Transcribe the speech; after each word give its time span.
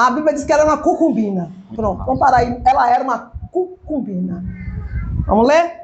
A 0.00 0.10
Bíblia 0.10 0.32
diz 0.32 0.44
que 0.44 0.52
ela 0.52 0.62
era 0.62 0.70
uma 0.72 0.82
cucumbina. 0.82 1.52
Pronto, 1.76 2.02
vamos 2.04 2.18
parar 2.18 2.38
aí. 2.38 2.58
Ela 2.64 2.90
era 2.90 3.04
uma 3.04 3.32
cucumbina. 3.52 4.42
Vamos 5.26 5.46
ler? 5.46 5.78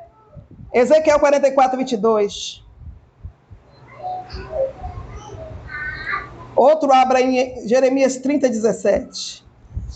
Ezequiel 0.73 1.21
44, 1.21 1.77
22. 1.77 2.65
Outro 6.57 6.91
abra 6.95 7.21
em 7.21 7.69
Jeremias 7.69 8.17
30, 8.17 8.49
17. 8.49 9.45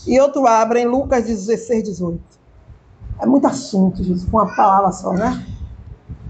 E 0.05 0.19
outro 0.19 0.45
abra 0.45 0.79
em 0.79 0.85
Lucas 0.85 1.25
16, 1.25 1.83
18. 1.85 2.21
É 3.21 3.25
muito 3.25 3.47
assunto, 3.47 4.03
Jesus, 4.03 4.29
com 4.29 4.37
uma 4.37 4.55
palavra 4.55 4.91
só, 4.91 5.13
né? 5.13 5.43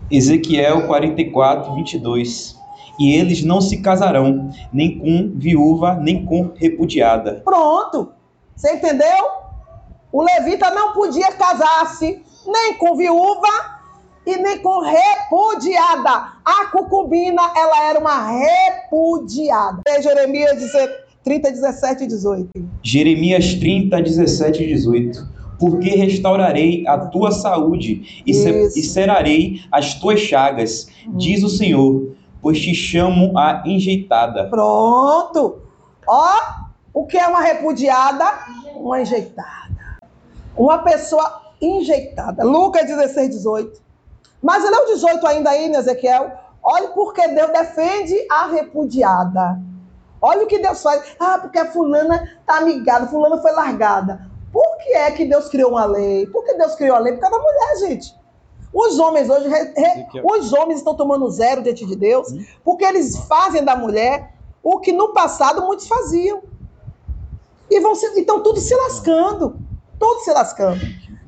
Ezequiel 0.09 0.87
44, 0.87 1.75
22. 1.75 2.57
E 3.01 3.15
eles 3.15 3.43
não 3.43 3.59
se 3.59 3.77
casarão, 3.77 4.51
nem 4.71 4.99
com 4.99 5.31
viúva, 5.35 5.95
nem 5.95 6.23
com 6.23 6.51
repudiada. 6.53 7.41
Pronto. 7.43 8.11
Você 8.55 8.75
entendeu? 8.75 9.25
O 10.11 10.21
levita 10.21 10.69
não 10.69 10.93
podia 10.93 11.31
casar-se 11.31 12.21
nem 12.45 12.75
com 12.75 12.95
viúva 12.95 13.47
e 14.23 14.37
nem 14.37 14.59
com 14.59 14.81
repudiada. 14.81 16.33
A 16.45 16.65
cucubina, 16.71 17.41
ela 17.55 17.85
era 17.85 17.99
uma 17.99 18.37
repudiada. 18.37 19.81
É 19.87 19.99
Jeremias 19.99 20.61
30, 21.23 21.49
17 21.53 22.03
e 22.03 22.07
18. 22.07 22.49
Jeremias 22.83 23.55
30, 23.55 23.99
17 23.99 24.63
e 24.63 24.67
18 24.67 25.41
porque 25.57 25.89
restaurarei 25.89 26.83
a 26.87 26.97
tua 26.97 27.29
saúde 27.29 28.23
e, 28.25 28.31
e 28.31 28.83
cerarei 28.83 29.61
as 29.71 29.93
tuas 29.93 30.19
chagas, 30.19 30.87
diz 31.15 31.43
o 31.43 31.49
Senhor, 31.49 32.15
pois 32.41 32.59
te 32.59 32.73
chamo 32.73 33.37
a 33.37 33.63
enjeitada. 33.65 34.49
Pronto. 34.49 35.61
Ó, 36.07 36.35
o 36.93 37.05
que 37.05 37.17
é 37.17 37.27
uma 37.27 37.41
repudiada? 37.41 38.25
Uma 38.75 39.01
enjeitada. 39.01 39.99
Uma 40.57 40.79
pessoa 40.79 41.41
enjeitada. 41.61 42.43
Lucas 42.43 42.85
16, 42.85 43.29
18. 43.29 43.81
Mas 44.41 44.65
é 44.65 44.69
o 44.69 44.85
18 44.87 45.25
ainda 45.27 45.51
aí, 45.51 45.71
Ezequiel? 45.71 46.31
Olha 46.63 46.89
porque 46.89 47.27
Deus 47.27 47.51
defende 47.51 48.15
a 48.29 48.47
repudiada. 48.47 49.59
Olha 50.21 50.43
o 50.43 50.47
que 50.47 50.59
Deus 50.59 50.81
faz. 50.81 51.15
Ah, 51.19 51.39
porque 51.39 51.57
a 51.57 51.71
fulana 51.71 52.37
tá 52.45 52.57
amigada, 52.57 53.07
fulana 53.07 53.37
foi 53.37 53.51
largada. 53.51 54.29
Por 54.51 54.77
que 54.77 54.93
é 54.93 55.11
que 55.11 55.25
Deus 55.25 55.47
criou 55.47 55.71
uma 55.71 55.85
lei? 55.85 56.27
Por 56.27 56.43
que 56.43 56.53
Deus 56.55 56.75
criou 56.75 56.95
a 56.95 56.99
lei? 56.99 57.13
Por 57.13 57.21
causa 57.21 57.37
da 57.37 57.43
mulher, 57.43 57.77
gente. 57.87 58.20
Os 58.73 58.99
homens 58.99 59.29
hoje, 59.29 59.47
re, 59.49 59.73
re, 59.75 60.21
os 60.23 60.53
homens 60.53 60.79
estão 60.79 60.95
tomando 60.95 61.29
zero 61.29 61.61
diante 61.61 61.85
de 61.85 61.95
Deus, 61.95 62.27
porque 62.63 62.85
eles 62.85 63.17
fazem 63.27 63.63
da 63.63 63.75
mulher 63.75 64.33
o 64.63 64.79
que 64.79 64.91
no 64.91 65.13
passado 65.13 65.61
muitos 65.63 65.87
faziam. 65.87 66.41
E 67.69 67.79
vão 67.79 67.95
se, 67.95 68.05
então 68.19 68.41
tudo 68.41 68.59
se 68.59 68.75
lascando, 68.75 69.57
tudo 69.99 70.19
se 70.21 70.31
lascando. 70.31 70.79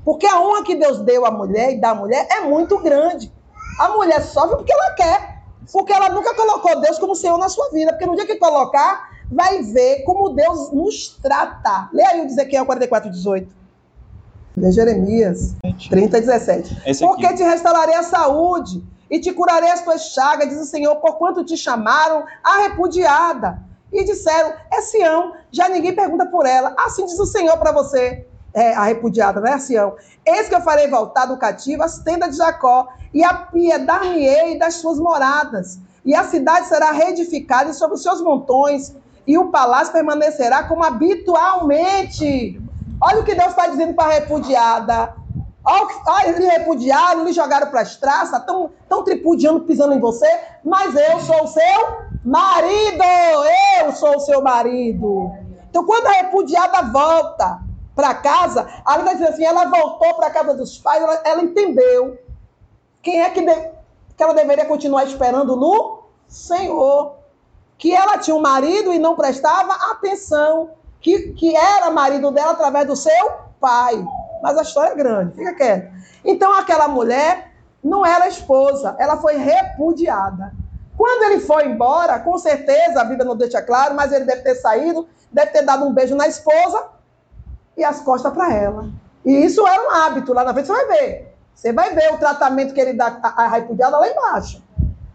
Porque 0.05 0.25
a 0.25 0.41
honra 0.41 0.63
que 0.63 0.75
Deus 0.75 0.99
deu 0.99 1.25
à 1.25 1.31
mulher 1.31 1.73
e 1.73 1.79
da 1.79 1.93
mulher 1.95 2.27
é 2.29 2.41
muito 2.41 2.77
grande. 2.79 3.31
A 3.79 3.89
mulher 3.89 4.21
sofre 4.21 4.57
porque 4.57 4.73
ela 4.73 4.91
quer, 4.91 5.43
porque 5.71 5.93
ela 5.93 6.09
nunca 6.09 6.35
colocou 6.35 6.79
Deus 6.79 6.99
como 6.99 7.15
Senhor 7.15 7.37
na 7.37 7.49
sua 7.49 7.69
vida, 7.71 7.91
porque 7.91 8.05
no 8.05 8.15
dia 8.15 8.25
que 8.25 8.35
colocar, 8.35 9.09
vai 9.31 9.61
ver 9.63 10.03
como 10.03 10.29
Deus 10.29 10.71
nos 10.71 11.17
trata. 11.21 11.89
Lê 11.93 12.05
aí 12.05 12.21
o 12.21 12.25
Ezequiel 12.25 12.65
44, 12.65 13.09
18. 13.09 13.62
Lê 14.55 14.71
Jeremias 14.71 15.55
30, 15.89 16.21
17. 16.21 16.99
Porque 16.99 17.33
te 17.33 17.43
restaurarei 17.43 17.95
a 17.95 18.03
saúde 18.03 18.83
e 19.09 19.19
te 19.19 19.31
curarei 19.31 19.69
as 19.69 19.81
tuas 19.81 20.09
chagas, 20.13 20.49
diz 20.49 20.59
o 20.59 20.65
Senhor, 20.65 20.95
porquanto 20.97 21.43
te 21.43 21.57
chamaram 21.57 22.23
a 22.43 22.63
repudiada. 22.63 23.59
E 23.91 24.03
disseram, 24.03 24.53
é 24.71 24.81
Sião, 24.81 25.33
já 25.51 25.69
ninguém 25.69 25.93
pergunta 25.93 26.25
por 26.25 26.47
ela. 26.47 26.75
Assim 26.79 27.05
diz 27.05 27.19
o 27.19 27.25
Senhor 27.27 27.57
para 27.57 27.71
você, 27.71 28.25
é, 28.53 28.73
a 28.73 28.85
repudiada, 28.85 29.39
né, 29.39 29.59
Sião? 29.59 29.95
Eis 30.25 30.49
que 30.49 30.55
eu 30.55 30.61
farei 30.61 30.87
voltar 30.87 31.27
do 31.27 31.37
cativo 31.37 31.83
as 31.83 31.99
tendas 31.99 32.31
de 32.31 32.37
Jacó, 32.37 32.87
e 33.13 33.23
apiedar-me-ei 33.23 34.57
das 34.57 34.75
suas 34.75 34.97
moradas. 34.97 35.77
E 36.03 36.15
a 36.15 36.23
cidade 36.23 36.67
será 36.67 36.91
reedificada 36.91 37.71
sobre 37.71 37.95
os 37.95 38.03
seus 38.03 38.21
montões, 38.21 38.95
e 39.25 39.37
o 39.37 39.51
palácio 39.51 39.93
permanecerá 39.93 40.63
como 40.63 40.83
habitualmente. 40.83 42.59
Olha 43.01 43.19
o 43.19 43.23
que 43.23 43.35
Deus 43.35 43.49
está 43.49 43.67
dizendo 43.67 43.93
para 43.93 44.09
a 44.09 44.13
repudiada. 44.13 45.15
Olha, 45.65 46.27
eles 46.27 46.45
repudiaram, 46.45 47.23
lhe 47.23 47.31
jogaram 47.31 47.67
para 47.67 47.81
as 47.81 47.95
traças, 47.95 48.39
estão 48.39 49.03
tripudiando, 49.03 49.61
pisando 49.61 49.93
em 49.93 49.99
você, 49.99 50.27
mas 50.63 50.93
eu 50.95 51.19
sou 51.21 51.43
o 51.43 51.47
seu 51.47 51.97
marido, 52.23 53.03
eu 53.79 53.91
sou 53.93 54.17
o 54.17 54.19
seu 54.19 54.41
marido. 54.41 55.31
Então, 55.69 55.85
quando 55.85 56.07
a 56.07 56.11
repudiada 56.11 56.81
volta 56.83 57.61
para 57.95 58.13
casa, 58.15 58.67
a 58.85 58.97
Bíblia 58.97 59.15
diz 59.15 59.29
assim, 59.29 59.45
ela 59.45 59.65
voltou 59.65 60.15
para 60.15 60.27
a 60.27 60.31
casa 60.31 60.53
dos 60.53 60.77
pais, 60.77 61.01
ela, 61.01 61.21
ela 61.23 61.41
entendeu 61.41 62.17
quem 63.01 63.21
é 63.21 63.29
que, 63.29 63.41
de, 63.41 63.55
que 64.15 64.23
ela 64.23 64.33
deveria 64.33 64.65
continuar 64.65 65.05
esperando 65.05 65.55
no 65.55 66.03
Senhor 66.27 67.15
que 67.77 67.93
ela 67.93 68.17
tinha 68.17 68.35
um 68.35 68.41
marido 68.41 68.93
e 68.93 68.99
não 68.99 69.15
prestava 69.15 69.73
atenção, 69.91 70.71
que, 71.03 71.33
que 71.33 71.55
era 71.55 71.91
marido 71.91 72.31
dela 72.31 72.53
através 72.53 72.87
do 72.87 72.95
seu 72.95 73.31
pai. 73.59 74.03
Mas 74.41 74.57
a 74.57 74.61
história 74.61 74.93
é 74.93 74.95
grande, 74.95 75.35
fica 75.35 75.53
quieto. 75.53 75.93
Então 76.25 76.51
aquela 76.53 76.87
mulher 76.87 77.51
não 77.83 78.05
era 78.05 78.27
esposa, 78.27 78.95
ela 78.97 79.17
foi 79.17 79.35
repudiada. 79.35 80.53
Quando 80.97 81.23
ele 81.23 81.41
foi 81.41 81.67
embora, 81.67 82.19
com 82.19 82.37
certeza, 82.37 83.01
a 83.01 83.03
Bíblia 83.03 83.25
não 83.25 83.35
deixa 83.35 83.61
claro, 83.61 83.93
mas 83.95 84.11
ele 84.13 84.25
deve 84.25 84.41
ter 84.41 84.55
saído, 84.55 85.07
deve 85.31 85.51
ter 85.51 85.63
dado 85.63 85.85
um 85.85 85.93
beijo 85.93 86.15
na 86.15 86.27
esposa 86.27 86.85
e 87.75 87.83
as 87.83 87.99
costas 87.99 88.31
para 88.31 88.53
ela. 88.53 88.89
E 89.25 89.31
isso 89.31 89.65
era 89.67 89.81
um 89.85 89.91
hábito, 89.91 90.33
lá 90.33 90.43
na 90.43 90.53
frente 90.53 90.67
você 90.67 90.73
vai 90.73 90.87
ver. 90.87 91.35
Você 91.53 91.73
vai 91.73 91.93
ver 91.93 92.13
o 92.13 92.17
tratamento 92.17 92.73
que 92.73 92.79
ele 92.79 92.93
dá 92.93 93.19
à 93.21 93.47
repudiada 93.47 93.97
lá 93.97 94.07
embaixo. 94.07 94.63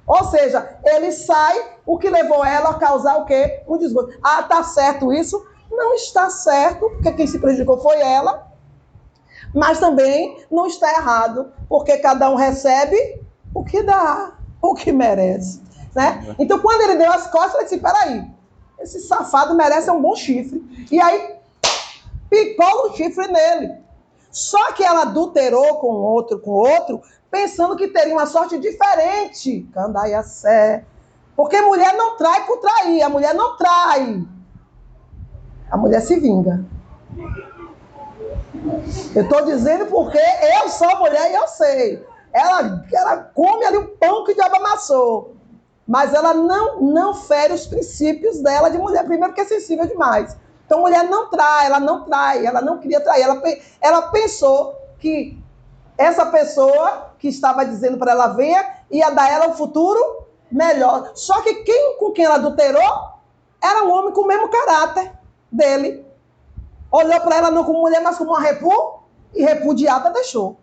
Ou 0.07 0.25
seja, 0.25 0.77
ele 0.85 1.13
sai, 1.13 1.77
o 1.85 1.99
que 1.99 2.09
levou 2.09 2.45
ela 2.45 2.71
a 2.71 2.75
causar 2.75 3.17
o 3.19 3.25
quê? 3.25 3.63
Um 3.69 3.77
desgosto. 3.79 4.19
Ah, 4.23 4.43
tá 4.43 4.63
certo 4.63 5.13
isso? 5.13 5.47
Não 5.79 5.95
está 5.95 6.29
certo, 6.29 6.91
porque 6.91 7.13
quem 7.13 7.27
se 7.29 7.39
prejudicou 7.39 7.79
foi 7.79 8.01
ela. 8.01 8.49
Mas 9.55 9.79
também 9.79 10.45
não 10.51 10.67
está 10.67 10.91
errado, 10.91 11.53
porque 11.69 11.97
cada 11.99 12.29
um 12.29 12.35
recebe 12.35 13.23
o 13.55 13.65
que 13.65 13.81
dá, 13.83 14.33
o 14.61 14.75
que 14.75 14.91
merece. 14.91 15.63
Né? 15.95 16.35
Então, 16.37 16.59
quando 16.59 16.83
ele 16.83 16.97
deu 16.97 17.13
as 17.13 17.31
costas, 17.31 17.55
ele 17.55 17.65
disse: 17.65 17.79
peraí, 17.79 18.29
esse 18.81 19.01
safado 19.01 19.55
merece 19.55 19.89
um 19.89 20.03
bom 20.03 20.17
chifre. 20.17 20.61
E 20.91 21.01
aí, 21.01 21.37
picou 22.29 22.91
o 22.91 22.97
chifre 22.97 23.29
nele. 23.29 23.77
Só 24.31 24.73
que 24.73 24.83
ela 24.83 25.03
adulterou 25.03 25.77
com 25.77 25.89
outro, 25.89 26.41
com 26.41 26.51
outro, 26.51 27.01
pensando 27.31 27.77
que 27.77 27.89
teria 27.89 28.13
uma 28.13 28.27
sorte 28.27 28.59
diferente. 28.59 29.67
Candaiacé. 29.73 30.85
Porque 31.37 31.61
mulher 31.61 31.97
não 31.97 32.17
trai 32.17 32.45
por 32.47 32.59
trair, 32.59 33.01
a 33.01 33.09
mulher 33.09 33.33
não 33.33 33.57
trai. 33.57 34.27
A 35.71 35.77
mulher 35.77 36.01
se 36.01 36.19
vinga. 36.19 36.65
Eu 39.15 39.23
estou 39.23 39.45
dizendo 39.45 39.87
porque 39.87 40.19
eu 40.19 40.69
sou 40.69 40.99
mulher 40.99 41.31
e 41.31 41.35
eu 41.35 41.49
sei. 41.49 42.07
Ela, 42.33 42.85
ela 42.93 43.17
come 43.35 43.65
ali 43.65 43.77
o 43.79 43.89
pão 43.89 44.25
que 44.25 44.33
o 44.33 44.35
diabo 44.35 44.57
amassou. 44.57 45.37
Mas 45.87 46.13
ela 46.13 46.35
não, 46.35 46.81
não 46.81 47.15
fere 47.15 47.53
os 47.53 47.67
princípios 47.67 48.41
dela 48.43 48.69
de 48.69 48.79
mulher. 48.79 49.05
Primeiro, 49.05 49.29
porque 49.29 49.41
é 49.41 49.45
sensível 49.45 49.87
demais. 49.87 50.37
Então, 50.67 50.81
mulher 50.81 51.05
não 51.05 51.31
trai, 51.31 51.67
ela 51.67 51.81
não 51.81 52.05
trai, 52.05 52.45
ela 52.45 52.61
não 52.61 52.79
queria 52.79 53.01
trair. 53.01 53.23
Ela, 53.23 53.43
ela 53.81 54.03
pensou 54.11 54.77
que 54.99 55.39
essa 55.97 56.27
pessoa 56.27 57.13
que 57.19 57.29
estava 57.29 57.65
dizendo 57.65 57.97
para 57.97 58.13
ela 58.13 58.29
venha 58.29 58.77
ia 58.91 59.11
dar 59.11 59.31
ela 59.31 59.49
um 59.49 59.55
futuro 59.55 60.27
melhor. 60.53 61.13
Só 61.15 61.41
que 61.43 61.55
quem 61.55 61.97
com 61.99 62.13
quem 62.13 62.25
ela 62.25 62.37
adulterou 62.37 63.19
era 63.63 63.85
um 63.85 63.91
homem 63.91 64.13
com 64.13 64.21
o 64.23 64.27
mesmo 64.27 64.49
caráter 64.49 65.18
dele. 65.51 66.05
Olhou 66.91 67.21
para 67.21 67.37
ela 67.37 67.51
não 67.51 67.65
como 67.65 67.81
mulher, 67.81 68.03
mas 68.03 68.17
como 68.17 68.31
uma 68.31 68.41
repu 68.41 69.01
e 69.35 69.43
repudiada 69.43 70.11
deixou. 70.11 70.57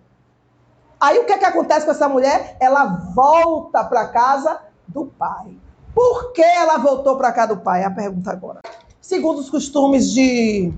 Aí 0.99 1.19
o 1.19 1.25
que, 1.25 1.33
é 1.33 1.37
que 1.37 1.45
acontece 1.45 1.85
com 1.85 1.91
essa 1.91 2.09
mulher? 2.09 2.57
Ela 2.59 2.85
volta 3.13 3.83
para 3.83 4.07
casa 4.07 4.59
do 4.87 5.05
pai. 5.05 5.57
Por 5.93 6.33
que 6.33 6.41
ela 6.41 6.77
voltou 6.77 7.17
para 7.17 7.31
casa 7.31 7.55
do 7.55 7.61
pai? 7.61 7.83
É 7.83 7.85
a 7.85 7.91
pergunta 7.91 8.31
agora 8.31 8.61
segundo 9.05 9.39
os 9.39 9.51
costumes 9.51 10.11
de, 10.11 10.73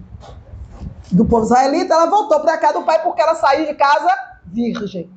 do 1.10 1.24
povo 1.24 1.46
israelita, 1.46 1.94
ela 1.94 2.08
voltou 2.08 2.42
para 2.42 2.58
cá 2.58 2.74
do 2.74 2.84
pai 2.84 3.02
porque 3.02 3.22
ela 3.22 3.36
saiu 3.36 3.66
de 3.66 3.74
casa 3.74 4.14
virgem. 4.46 5.10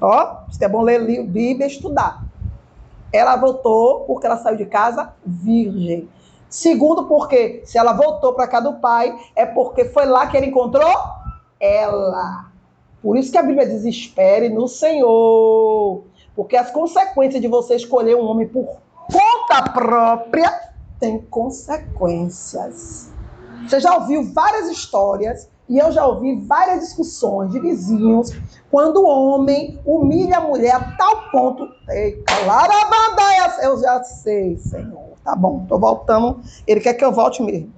Ó, 0.00 0.44
isso 0.50 0.62
é 0.62 0.68
bom 0.68 0.82
ler 0.82 1.02
Bíblia 1.26 1.66
e 1.66 1.70
estudar. 1.70 2.22
Ela 3.10 3.36
voltou 3.36 4.00
porque 4.00 4.26
ela 4.26 4.36
saiu 4.36 4.56
de 4.56 4.66
casa 4.66 5.14
virgem. 5.24 6.08
Segundo, 6.54 7.06
porque 7.06 7.62
se 7.64 7.76
ela 7.76 7.92
voltou 7.92 8.32
para 8.32 8.46
cá 8.46 8.60
do 8.60 8.74
pai, 8.74 9.12
é 9.34 9.44
porque 9.44 9.86
foi 9.86 10.06
lá 10.06 10.28
que 10.28 10.36
ele 10.36 10.46
encontrou 10.46 10.88
ela. 11.58 12.48
Por 13.02 13.16
isso 13.16 13.32
que 13.32 13.38
a 13.38 13.42
Bíblia 13.42 13.66
diz: 13.66 13.84
espere 13.84 14.48
no 14.48 14.68
Senhor. 14.68 16.04
Porque 16.36 16.56
as 16.56 16.70
consequências 16.70 17.42
de 17.42 17.48
você 17.48 17.74
escolher 17.74 18.14
um 18.14 18.24
homem 18.24 18.46
por 18.46 18.76
conta 19.10 19.72
própria 19.72 20.70
tem 21.00 21.18
consequências. 21.22 23.12
Você 23.66 23.80
já 23.80 23.96
ouviu 23.96 24.22
várias 24.32 24.68
histórias 24.68 25.50
e 25.68 25.76
eu 25.76 25.90
já 25.90 26.06
ouvi 26.06 26.36
várias 26.46 26.82
discussões 26.84 27.50
de 27.50 27.58
vizinhos 27.58 28.30
quando 28.70 28.98
o 28.98 29.08
homem 29.08 29.80
humilha 29.84 30.36
a 30.36 30.40
mulher 30.40 30.76
a 30.76 30.92
tal 30.96 31.32
ponto. 31.32 31.68
Larabandaia, 32.46 33.56
eu 33.64 33.80
já 33.80 34.04
sei, 34.04 34.56
Senhor. 34.56 35.13
Tá 35.24 35.34
bom, 35.34 35.64
tô 35.66 35.78
voltando. 35.78 36.42
Ele 36.66 36.80
quer 36.80 36.94
que 36.94 37.04
eu 37.04 37.10
volte 37.10 37.42
mesmo. 37.42 37.72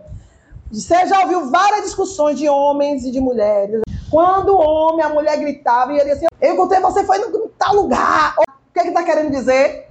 Você 0.70 1.06
já 1.06 1.20
ouviu 1.20 1.48
várias 1.48 1.84
discussões 1.84 2.36
de 2.38 2.48
homens 2.48 3.04
e 3.04 3.12
de 3.12 3.20
mulheres. 3.20 3.82
Quando 4.10 4.48
o 4.48 4.60
homem, 4.60 5.04
a 5.04 5.08
mulher 5.08 5.38
gritava 5.38 5.92
e 5.92 5.98
ele 5.98 6.10
assim: 6.10 6.26
Eu 6.40 6.54
encontrei 6.54 6.80
você, 6.80 7.04
foi 7.04 7.18
no 7.18 7.48
tal 7.50 7.74
lugar. 7.76 8.34
O 8.38 8.72
que 8.72 8.80
ele 8.80 8.88
está 8.88 9.04
querendo 9.04 9.30
dizer? 9.30 9.88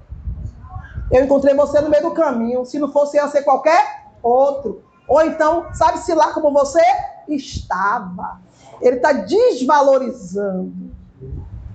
Eu 1.09 1.23
encontrei 1.23 1.55
você 1.55 1.79
no 1.79 1.89
meio 1.89 2.03
do 2.03 2.11
caminho. 2.11 2.65
Se 2.65 2.77
não 2.77 2.91
fosse 2.91 3.17
eu, 3.17 3.27
ser 3.29 3.43
qualquer 3.43 4.05
outro. 4.21 4.83
Ou 5.07 5.21
então, 5.21 5.67
sabe-se 5.73 6.13
lá 6.13 6.33
como 6.33 6.51
você 6.51 6.81
estava. 7.29 8.41
Ele 8.81 8.97
está 8.97 9.13
desvalorizando, 9.13 10.91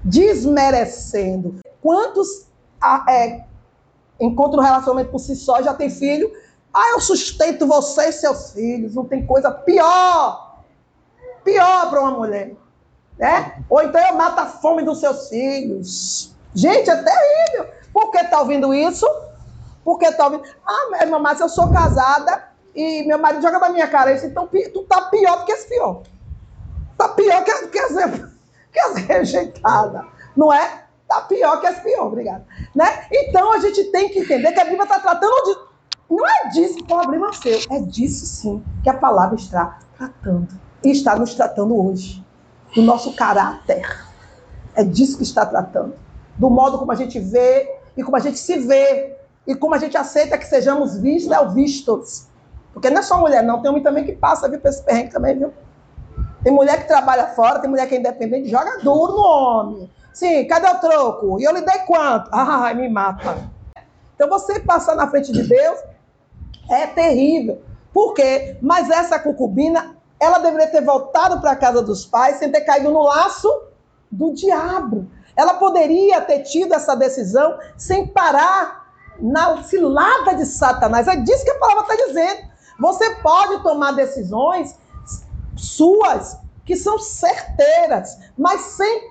desmerecendo. 0.05 1.61
Quantos 1.81 2.47
ah, 2.81 3.05
é, 3.09 3.44
encontram 4.20 4.61
um 4.61 4.64
relacionamento 4.64 5.11
por 5.11 5.19
si 5.19 5.34
só, 5.34 5.62
já 5.62 5.75
tem 5.75 5.90
filho? 5.90 6.31
Ah, 6.72 6.90
eu 6.93 7.00
sustento 7.00 7.67
você 7.67 8.08
e 8.08 8.12
seus 8.12 8.52
filhos. 8.52 8.94
Não 8.94 9.05
tem 9.05 9.26
coisa 9.26 9.50
pior. 9.50 10.62
Pior 11.43 11.90
para 11.90 12.00
uma 12.00 12.12
mulher. 12.12 12.55
Né? 13.19 13.64
Ou 13.69 13.82
então 13.82 14.00
eu 14.00 14.17
mato 14.17 14.38
a 14.38 14.46
fome 14.46 14.82
dos 14.82 15.00
seus 15.00 15.28
filhos. 15.28 16.34
Gente, 16.55 16.88
é 16.90 16.96
terrível. 16.96 17.72
Por 17.93 18.11
que 18.11 18.19
está 18.19 18.40
ouvindo 18.40 18.72
isso? 18.72 19.06
Porque 19.84 20.06
está 20.06 20.26
ouvindo. 20.26 20.44
Ah, 20.64 21.06
mamãe, 21.06 21.34
se 21.34 21.43
eu 21.43 21.49
sou 21.49 21.73
casada 21.73 22.49
e 22.75 23.02
meu 23.05 23.19
marido 23.19 23.43
joga 23.43 23.58
na 23.58 23.69
minha 23.70 23.88
cara 23.88 24.12
isso, 24.12 24.26
então 24.26 24.49
tu 24.73 24.82
tá 24.84 25.02
pior 25.02 25.40
do 25.40 25.44
que 25.44 25.52
esse 25.52 25.69
pior. 25.69 26.02
Tá 26.96 27.08
pior 27.08 27.43
que, 27.44 27.66
que, 27.69 27.78
as, 27.78 27.93
que 28.73 28.81
as 28.81 28.96
rejeitadas. 28.96 30.05
Não 30.37 30.52
é? 30.52 30.84
Tá 31.11 31.23
pior 31.23 31.61
que 31.61 31.67
as 31.67 31.81
pior, 31.81 32.07
obrigada. 32.07 32.47
Né? 32.73 32.87
Então 33.11 33.53
a 33.53 33.59
gente 33.59 33.83
tem 33.91 34.09
que 34.11 34.21
entender 34.21 34.53
que 34.53 34.61
a 34.61 34.65
Bíblia 34.65 34.85
está 34.85 35.01
tratando 35.01 35.35
de. 35.45 35.59
Não 36.09 36.25
é 36.25 36.49
disso 36.51 36.79
o 36.79 36.85
problema 36.85 37.33
seu, 37.33 37.59
é 37.69 37.81
disso 37.81 38.27
sim 38.27 38.62
que 38.85 38.89
a 38.89 38.95
palavra 38.95 39.35
está 39.35 39.81
tratando. 39.99 40.47
E 40.85 40.91
está 40.93 41.17
nos 41.17 41.35
tratando 41.35 41.85
hoje. 41.85 42.25
Do 42.77 42.83
nosso 42.83 43.12
caráter. 43.17 44.07
É 44.77 44.85
disso 44.85 45.17
que 45.17 45.25
está 45.25 45.45
tratando. 45.45 45.95
Do 46.37 46.49
modo 46.49 46.79
como 46.79 46.93
a 46.93 46.95
gente 46.95 47.19
vê 47.19 47.69
e 47.97 48.05
como 48.05 48.17
a 48.17 48.21
gente 48.21 48.39
se 48.39 48.57
vê. 48.61 49.17
E 49.49 49.57
como 49.57 49.75
a 49.75 49.79
gente 49.79 49.97
aceita 49.97 50.39
que 50.39 50.47
sejamos 50.47 50.97
vistos 50.97 51.37
ou 51.37 51.51
vistos. 51.51 52.29
Porque 52.73 52.89
não 52.89 53.01
é 53.01 53.03
só 53.03 53.19
mulher, 53.19 53.43
não. 53.43 53.61
Tem 53.61 53.69
homem 53.69 53.83
também 53.83 54.05
que 54.05 54.12
passa, 54.12 54.49
viu, 54.49 54.61
pra 54.61 54.71
esse 54.71 54.85
perrengue 54.85 55.11
também, 55.11 55.37
viu? 55.37 55.53
Tem 56.45 56.53
mulher 56.53 56.81
que 56.81 56.87
trabalha 56.87 57.27
fora, 57.29 57.59
tem 57.59 57.69
mulher 57.69 57.89
que 57.89 57.97
é 57.97 57.99
independente, 57.99 58.49
joga 58.49 58.79
duro 58.79 59.12
no 59.12 59.23
homem. 59.23 59.91
Sim, 60.12 60.47
cadê 60.47 60.69
o 60.69 60.81
troco? 60.81 61.41
E 61.41 61.45
eu 61.45 61.53
lhe 61.53 61.62
dei 61.62 61.79
quanto? 61.81 62.29
Ai, 62.33 62.75
me 62.75 62.89
mata. 62.89 63.51
Então 64.15 64.29
você 64.29 64.61
passar 64.61 64.95
na 64.97 65.09
frente 65.09 65.33
de 65.33 65.43
Deus 65.43 65.79
é 66.71 66.87
terrível. 66.87 67.62
Por 67.93 68.15
quê? 68.15 68.57
Mas 68.61 68.91
essa 68.91 69.19
concubina, 69.19 69.97
ela 70.19 70.39
deveria 70.39 70.69
ter 70.69 70.85
voltado 70.85 71.41
para 71.41 71.53
a 71.53 71.57
casa 71.57 71.83
dos 71.83 72.07
pais 72.07 72.37
sem 72.37 72.51
ter 72.51 72.61
caído 72.61 72.91
no 72.91 73.03
laço 73.03 73.49
do 74.11 74.33
diabo. 74.33 75.09
Ela 75.37 75.55
poderia 75.55 76.21
ter 76.21 76.41
tido 76.41 76.75
essa 76.75 76.95
decisão 76.95 77.59
sem 77.77 78.07
parar 78.07 78.93
na 79.19 79.62
cilada 79.62 80.35
de 80.35 80.45
Satanás. 80.45 81.09
É 81.09 81.17
disso 81.17 81.45
que 81.45 81.51
a 81.51 81.59
palavra 81.59 81.83
está 81.83 82.07
dizendo. 82.07 82.51
Você 82.79 83.11
pode 83.17 83.62
tomar 83.62 83.93
decisões 83.93 84.77
suas 85.57 86.39
que 86.65 86.77
são 86.77 86.99
certeiras, 86.99 88.19
mas 88.39 88.61
sem 88.61 89.11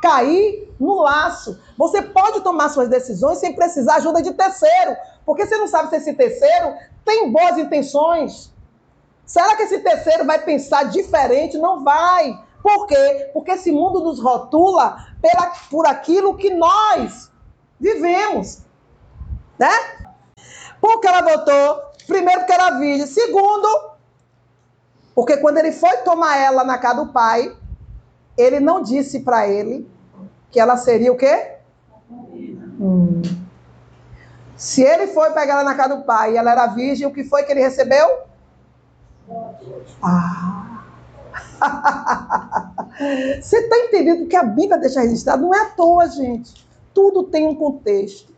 cair 0.00 0.74
no 0.78 1.02
laço. 1.02 1.60
Você 1.76 2.02
pode 2.02 2.40
tomar 2.40 2.68
suas 2.68 2.88
decisões 2.88 3.38
sem 3.38 3.54
precisar 3.54 3.96
ajuda 3.96 4.22
de 4.22 4.32
terceiro, 4.32 4.96
porque 5.24 5.46
você 5.46 5.56
não 5.56 5.66
sabe 5.66 5.90
se 5.90 5.96
esse 5.96 6.14
terceiro 6.14 6.74
tem 7.04 7.30
boas 7.30 7.58
intenções. 7.58 8.52
Será 9.24 9.56
que 9.56 9.64
esse 9.64 9.80
terceiro 9.80 10.24
vai 10.24 10.38
pensar 10.38 10.84
diferente? 10.84 11.58
Não 11.58 11.82
vai. 11.82 12.38
Por 12.62 12.86
quê? 12.86 13.30
Porque 13.32 13.52
esse 13.52 13.70
mundo 13.72 14.00
nos 14.00 14.20
rotula 14.20 14.96
pela, 15.20 15.52
por 15.70 15.86
aquilo 15.86 16.36
que 16.36 16.50
nós 16.50 17.30
vivemos. 17.78 18.62
Né? 19.58 19.70
Por 20.80 21.00
que 21.00 21.08
ela 21.08 21.22
votou? 21.22 21.82
Primeiro, 22.06 22.40
porque 22.40 22.52
era 22.52 22.78
virgem. 22.78 23.06
Segundo, 23.06 23.96
porque 25.14 25.36
quando 25.38 25.58
ele 25.58 25.72
foi 25.72 25.96
tomar 25.98 26.36
ela 26.36 26.62
na 26.62 26.78
casa 26.78 27.04
do 27.04 27.12
pai, 27.12 27.56
ele 28.36 28.60
não 28.60 28.82
disse 28.82 29.20
para 29.20 29.48
ele 29.48 29.88
que 30.50 30.60
ela 30.60 30.76
seria 30.76 31.12
o 31.12 31.16
quê? 31.16 31.56
Hum. 32.80 33.22
Se 34.56 34.82
ele 34.82 35.08
foi 35.08 35.30
pegar 35.30 35.54
ela 35.54 35.64
na 35.64 35.74
casa 35.74 35.96
do 35.96 36.04
pai 36.04 36.32
e 36.32 36.36
ela 36.36 36.52
era 36.52 36.66
virgem, 36.66 37.06
o 37.06 37.12
que 37.12 37.24
foi 37.24 37.42
que 37.42 37.52
ele 37.52 37.60
recebeu? 37.60 38.20
Ah. 40.02 40.84
Você 43.40 43.58
está 43.58 43.78
entendendo 43.78 44.26
que 44.26 44.36
a 44.36 44.42
Bíblia 44.42 44.78
deixa 44.78 45.00
registrado? 45.00 45.42
Não 45.42 45.54
é 45.54 45.60
à 45.60 45.70
toa, 45.70 46.08
gente. 46.08 46.66
Tudo 46.94 47.24
tem 47.24 47.46
um 47.46 47.54
contexto. 47.54 48.34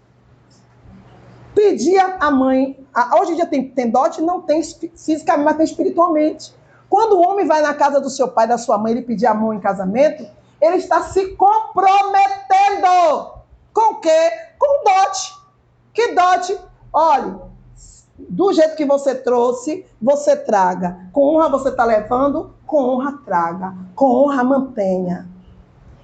Pedia 1.55 2.17
a 2.21 2.31
mãe, 2.31 2.79
a, 2.95 3.21
hoje 3.21 3.33
em 3.33 3.37
dia 3.37 3.47
tem, 3.47 3.69
tem 3.71 3.91
dote, 3.91 4.23
não 4.23 4.43
tem 4.43 4.63
fisicamente, 4.63 5.45
mas 5.45 5.57
tem 5.57 5.65
espiritualmente. 5.65 6.55
Quando 6.89 7.17
o 7.17 7.21
homem 7.21 7.47
vai 7.47 7.61
na 7.63 7.75
casa 7.75 8.01
do 8.01 8.09
seu 8.09 8.29
pai, 8.29 8.47
da 8.47 8.59
sua 8.59 8.79
mãe, 8.79 8.93
ele 8.93 9.03
pedir 9.03 9.27
a 9.27 9.35
mão 9.35 9.53
em 9.53 9.61
casamento, 9.61 10.27
ele 10.61 10.77
está 10.77 11.03
se 11.03 11.35
comprometendo. 11.37 12.87
Com 13.73 13.93
o 13.93 14.01
quê? 14.01 14.31
Com 14.59 14.85
dote. 14.85 15.39
Que 15.93 16.15
dote? 16.15 16.59
Olha, 16.93 17.41
do 18.19 18.53
jeito 18.53 18.77
que 18.77 18.85
você 18.85 19.15
trouxe, 19.15 19.87
você 20.01 20.37
traga. 20.37 21.09
Com 21.13 21.37
honra 21.37 21.49
você 21.49 21.69
está 21.69 21.85
levando, 21.85 22.55
com 22.67 22.79
honra 22.79 23.19
traga. 23.25 23.75
Com 23.95 24.07
honra 24.07 24.43
mantenha. 24.43 25.29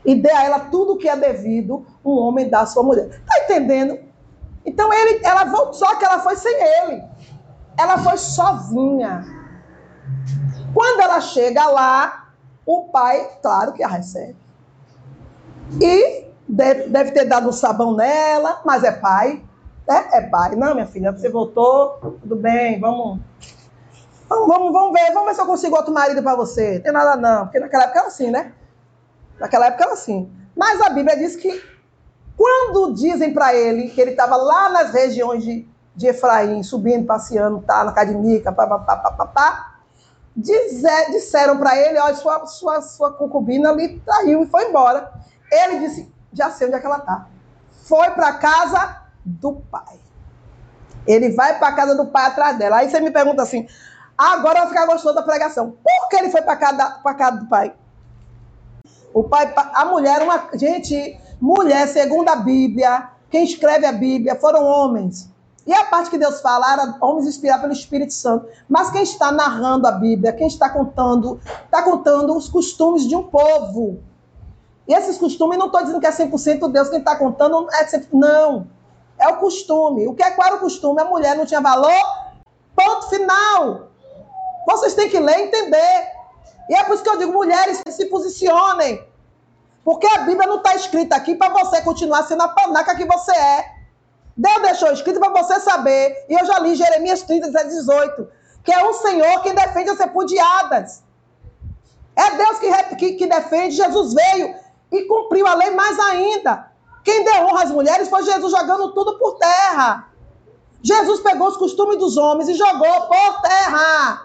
E 0.05 0.15
dê 0.15 0.31
a 0.31 0.45
ela 0.45 0.61
tudo 0.61 0.93
o 0.93 0.99
que 0.99 1.09
é 1.09 1.17
devido 1.17 1.87
um 2.05 2.19
homem 2.19 2.49
dá 2.49 2.61
à 2.61 2.67
sua 2.67 2.83
mulher. 2.83 3.09
Está 3.09 3.45
entendendo? 3.45 3.99
Então 4.67 4.93
ele, 4.93 5.25
ela 5.25 5.45
voltou, 5.45 5.75
só 5.75 5.97
que 5.97 6.05
ela 6.05 6.21
foi 6.21 6.37
sem 6.37 6.53
ele. 6.53 7.03
Ela 7.79 7.99
foi 7.99 8.17
sozinha. 8.17 9.25
Quando 10.75 11.01
ela 11.01 11.21
chega 11.21 11.67
lá, 11.69 12.29
o 12.67 12.89
pai, 12.89 13.39
claro 13.41 13.73
que 13.73 13.83
a 13.83 13.89
recebe. 13.89 14.37
E 15.81 16.27
deve, 16.49 16.89
deve 16.89 17.13
ter 17.13 17.25
dado 17.27 17.49
um 17.49 17.53
sabão 17.53 17.95
nela, 17.95 18.61
mas 18.65 18.83
é 18.83 18.91
pai. 18.91 19.43
Né? 19.87 20.09
É 20.13 20.23
pai. 20.23 20.57
Não, 20.57 20.75
minha 20.75 20.87
filha, 20.87 21.13
você 21.13 21.29
voltou, 21.29 22.19
tudo 22.21 22.37
bem, 22.37 22.81
vamos. 22.81 23.21
Vamos, 24.29 24.49
vamos, 24.49 24.73
vamos 24.73 24.93
ver, 24.93 25.13
vamos 25.13 25.29
ver 25.29 25.35
se 25.35 25.41
eu 25.41 25.47
consigo 25.47 25.77
outro 25.77 25.93
marido 25.93 26.23
para 26.23 26.35
você. 26.35 26.81
Tem 26.81 26.93
nada 26.93 27.15
não, 27.17 27.45
porque 27.45 27.61
naquela 27.61 27.85
época 27.85 28.01
era 28.01 28.09
assim, 28.09 28.31
né? 28.31 28.53
Naquela 29.39 29.67
época 29.67 29.85
era 29.85 29.93
assim. 29.93 30.33
Mas 30.57 30.81
a 30.81 30.91
Bíblia 30.91 31.17
diz 31.17 31.37
que 31.37 31.63
quando 32.37 32.95
dizem 32.95 33.33
para 33.33 33.55
ele 33.55 33.91
que 33.91 34.01
ele 34.01 34.11
estava 34.13 34.37
lá 34.37 34.69
nas 34.71 34.93
regiões 34.93 35.45
de, 35.45 35.69
de 35.95 36.07
Efraim, 36.07 36.63
subindo, 36.63 37.07
passeando, 37.07 37.61
tá, 37.61 37.85
na 37.85 37.91
academia, 37.91 38.43
papapá, 38.43 39.74
dizer, 40.37 41.11
disseram 41.11 41.59
para 41.59 41.77
ele, 41.77 41.99
olha, 41.99 42.15
sua, 42.15 42.47
sua, 42.47 42.83
sua 42.83 43.13
concubina 43.13 43.71
ali 43.71 44.01
traiu 44.01 44.43
e 44.43 44.47
foi 44.47 44.69
embora. 44.69 45.13
Ele 45.51 45.81
disse, 45.81 46.13
já 46.33 46.51
sei 46.51 46.67
onde 46.67 46.77
é 46.77 46.81
que 46.81 46.87
ela 46.87 46.99
está. 46.99 47.27
Foi 47.83 48.11
para 48.11 48.35
casa 48.35 49.03
do 49.25 49.53
pai. 49.71 49.99
Ele 51.07 51.31
vai 51.31 51.59
para 51.59 51.73
casa 51.73 51.95
do 51.95 52.07
pai 52.07 52.27
atrás 52.27 52.59
dela. 52.59 52.79
Aí 52.79 52.91
você 52.91 52.99
me 52.99 53.11
pergunta 53.11 53.43
assim, 53.43 53.67
agora 54.17 54.61
vai 54.61 54.69
ficar 54.69 54.87
gostoso 54.87 55.15
da 55.15 55.23
pregação. 55.23 55.77
Por 55.83 56.09
que 56.09 56.17
ele 56.17 56.31
foi 56.31 56.43
para 56.43 56.57
casa, 56.57 57.01
casa 57.17 57.37
do 57.39 57.47
pai? 57.47 57.75
O 59.13 59.23
pai, 59.23 59.53
a 59.57 59.85
mulher, 59.85 60.23
uma 60.23 60.49
gente, 60.55 61.21
mulher, 61.41 61.87
segundo 61.87 62.29
a 62.29 62.37
Bíblia, 62.37 63.11
quem 63.31 63.45
escreve 63.45 63.87
a 63.87 63.93
Bíblia 63.93 64.35
foram 64.35 64.65
homens. 64.65 65.29
E 65.67 65.73
a 65.73 65.85
parte 65.85 66.11
que 66.11 66.19
Deus 66.19 66.41
fala 66.41 66.73
era 66.73 66.97
homens 67.01 67.27
inspirados 67.27 67.63
pelo 67.63 67.73
Espírito 67.73 68.13
Santo. 68.13 68.47
Mas 68.69 68.91
quem 68.91 69.03
está 69.03 69.33
narrando 69.33 69.87
a 69.87 69.93
Bíblia, 69.93 70.33
quem 70.33 70.47
está 70.47 70.69
contando, 70.69 71.41
está 71.65 71.83
contando 71.83 72.37
os 72.37 72.49
costumes 72.49 73.09
de 73.09 73.17
um 73.17 73.23
povo. 73.23 74.01
E 74.87 74.93
esses 74.93 75.17
costumes, 75.17 75.59
não 75.59 75.67
estou 75.67 75.81
dizendo 75.81 76.01
que 76.01 76.07
é 76.07 76.13
100% 76.13 76.71
Deus 76.71 76.91
quem 76.91 76.99
está 76.99 77.17
contando, 77.17 77.67
é 77.73 77.85
100%, 77.87 78.09
não. 78.13 78.67
É 79.19 79.29
o 79.29 79.37
costume. 79.39 80.07
O 80.07 80.15
que 80.15 80.23
é 80.23 80.31
qual 80.33 80.49
era 80.49 80.57
o 80.57 80.61
costume? 80.61 81.01
A 81.01 81.07
mulher 81.07 81.37
não 81.37 81.47
tinha 81.47 81.61
valor? 81.61 82.03
Ponto 82.77 83.09
final. 83.09 83.89
Vocês 84.67 84.95
têm 84.95 85.09
que 85.09 85.19
ler 85.19 85.39
e 85.39 85.43
entender. 85.45 86.15
E 86.69 86.75
é 86.75 86.85
por 86.85 86.95
isso 86.95 87.03
que 87.03 87.09
eu 87.09 87.19
digo, 87.19 87.33
mulheres, 87.33 87.83
se 87.89 88.07
posicionem. 88.07 89.03
Porque 89.85 90.07
a 90.07 90.19
Bíblia 90.19 90.47
não 90.47 90.57
está 90.57 90.75
escrita 90.75 91.15
aqui 91.15 91.35
para 91.35 91.53
você 91.53 91.81
continuar 91.83 92.25
sendo 92.25 92.43
a 92.43 92.49
panaca 92.49 92.97
que 92.97 93.05
você 93.05 93.33
é. 93.33 93.74
Deus 94.37 94.63
deixou 94.63 94.93
escrito 94.93 95.21
para 95.21 95.43
você 95.43 95.61
saber. 95.61 96.27
E 96.29 96.35
eu 96.35 96.45
já 96.45 96.59
li 96.59 96.75
Jeremias 96.75 97.23
30, 97.23 97.51
18. 97.51 98.29
que 98.65 98.73
é 98.73 98.83
o 98.83 98.93
Senhor 98.95 99.43
quem 99.43 99.55
defende 99.55 99.91
as 99.91 99.99
repudiadas. 99.99 101.03
É 102.17 102.31
Deus 102.37 102.59
que, 102.59 102.97
que, 102.97 103.13
que 103.15 103.27
defende. 103.27 103.77
Jesus 103.77 104.15
veio 104.15 104.55
e 104.91 105.03
cumpriu 105.03 105.47
a 105.47 105.55
lei 105.55 105.71
mais 105.71 105.99
ainda. 105.99 106.71
Quem 107.03 107.25
deu 107.25 107.47
honra 107.47 107.65
às 107.65 107.71
mulheres 107.71 108.09
foi 108.09 108.23
Jesus 108.23 108.51
jogando 108.51 108.93
tudo 108.95 109.19
por 109.19 109.37
terra. 109.37 110.09
Jesus 110.83 111.21
pegou 111.21 111.49
os 111.49 111.57
costumes 111.57 111.99
dos 111.99 112.17
homens 112.17 112.49
e 112.49 112.55
jogou 112.55 113.01
por 113.03 113.41
terra. 113.43 114.24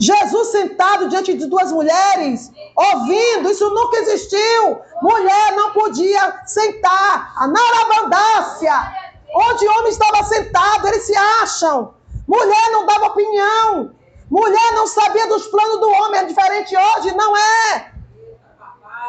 Jesus 0.00 0.48
sentado 0.48 1.10
diante 1.10 1.34
de 1.34 1.44
duas 1.44 1.70
mulheres, 1.70 2.50
ouvindo, 2.74 3.50
isso 3.50 3.68
nunca 3.68 3.98
existiu. 3.98 4.80
Mulher 5.02 5.52
não 5.56 5.72
podia 5.72 6.42
sentar. 6.46 7.34
A 7.36 7.46
narabandácia, 7.46 8.72
onde 9.34 9.68
homem 9.68 9.90
estava 9.90 10.24
sentado, 10.24 10.88
eles 10.88 11.02
se 11.02 11.14
acham. 11.42 11.92
Mulher 12.26 12.70
não 12.70 12.86
dava 12.86 13.08
opinião. 13.08 13.90
Mulher 14.30 14.72
não 14.74 14.86
sabia 14.86 15.26
dos 15.26 15.46
planos 15.48 15.80
do 15.80 15.90
homem. 15.90 16.20
É 16.20 16.24
diferente 16.24 16.74
hoje? 16.74 17.14
Não 17.14 17.36
é. 17.36 17.92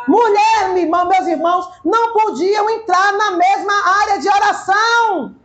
Mulher, 0.10 0.74
meus 0.74 1.28
irmãos, 1.28 1.70
não 1.86 2.12
podiam 2.12 2.70
entrar 2.70 3.14
na 3.14 3.32
mesma 3.32 3.74
área 4.02 4.20
de 4.20 4.28
oração. 4.28 5.36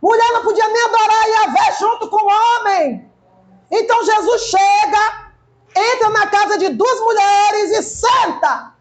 Mulher 0.00 0.32
não 0.34 0.42
podia 0.42 0.68
nem 0.68 0.84
adorar 0.84 1.28
Yahvé 1.28 1.76
junto 1.80 2.08
com 2.08 2.16
o 2.16 2.28
homem. 2.28 3.11
Então 3.72 4.04
Jesus 4.04 4.42
chega, 4.42 5.32
entra 5.74 6.10
na 6.10 6.26
casa 6.26 6.58
de 6.58 6.68
duas 6.68 7.00
mulheres 7.00 7.70
e 7.70 7.82
senta. 7.82 8.74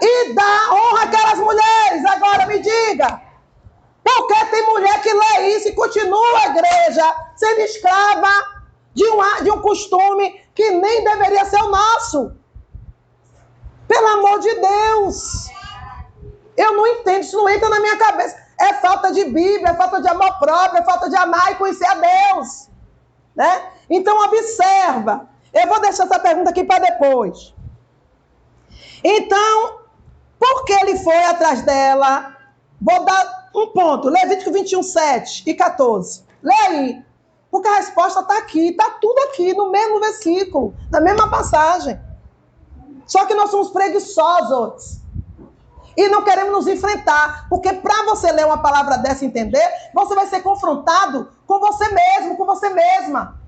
E 0.00 0.32
dá 0.32 0.72
honra 0.72 1.02
àquelas 1.02 1.38
mulheres. 1.38 2.04
Agora 2.06 2.46
me 2.46 2.60
diga. 2.60 3.20
Porque 4.02 4.44
tem 4.46 4.64
mulher 4.64 5.02
que 5.02 5.12
lê 5.12 5.48
isso 5.56 5.68
e 5.68 5.74
continua 5.74 6.38
a 6.38 6.46
igreja 6.46 7.14
sendo 7.36 7.60
escrava 7.60 8.28
de 8.94 9.04
um, 9.04 9.42
de 9.44 9.50
um 9.50 9.60
costume 9.60 10.42
que 10.54 10.70
nem 10.70 11.04
deveria 11.04 11.44
ser 11.44 11.60
o 11.62 11.68
nosso. 11.68 12.32
Pelo 13.86 14.06
amor 14.06 14.38
de 14.40 14.54
Deus. 14.54 15.48
Eu 16.56 16.72
não 16.72 16.86
entendo, 16.86 17.20
isso 17.20 17.36
não 17.36 17.48
entra 17.50 17.68
na 17.68 17.80
minha 17.80 17.98
cabeça. 17.98 18.36
É 18.58 18.74
falta 18.74 19.12
de 19.12 19.24
Bíblia, 19.24 19.68
é 19.68 19.74
falta 19.74 20.00
de 20.00 20.08
amor 20.08 20.38
próprio, 20.38 20.80
é 20.80 20.84
falta 20.84 21.10
de 21.10 21.16
amar 21.16 21.52
e 21.52 21.56
conhecer 21.56 21.86
a 21.86 21.94
Deus. 21.94 22.68
Né? 23.38 23.70
Então, 23.88 24.18
observa. 24.24 25.28
Eu 25.54 25.68
vou 25.68 25.80
deixar 25.80 26.06
essa 26.06 26.18
pergunta 26.18 26.50
aqui 26.50 26.64
para 26.64 26.84
depois. 26.90 27.54
Então, 29.04 29.78
por 30.36 30.64
que 30.64 30.72
ele 30.72 30.98
foi 30.98 31.16
atrás 31.24 31.62
dela? 31.62 32.36
Vou 32.80 33.04
dar 33.04 33.50
um 33.54 33.68
ponto. 33.68 34.08
Levítico 34.08 34.50
21, 34.50 34.82
7 34.82 35.44
e 35.46 35.54
14. 35.54 36.24
Lê 36.42 36.54
aí. 36.66 37.04
Porque 37.48 37.68
a 37.68 37.76
resposta 37.76 38.20
está 38.20 38.38
aqui, 38.38 38.70
está 38.70 38.90
tudo 39.00 39.16
aqui, 39.28 39.54
no 39.54 39.70
mesmo 39.70 40.00
versículo, 40.00 40.74
na 40.90 41.00
mesma 41.00 41.30
passagem. 41.30 41.98
Só 43.06 43.24
que 43.24 43.34
nós 43.34 43.50
somos 43.50 43.70
preguiçosos. 43.70 44.98
E 45.96 46.08
não 46.08 46.24
queremos 46.24 46.52
nos 46.52 46.66
enfrentar. 46.66 47.46
Porque 47.48 47.72
para 47.72 48.04
você 48.04 48.32
ler 48.32 48.46
uma 48.46 48.58
palavra 48.58 48.98
dessa 48.98 49.24
e 49.24 49.28
entender, 49.28 49.66
você 49.94 50.14
vai 50.16 50.26
ser 50.26 50.42
confrontado 50.42 51.37
com 51.48 51.58
você 51.58 51.88
mesmo, 51.88 52.36
com 52.36 52.44
você 52.44 52.68
mesma. 52.68 53.40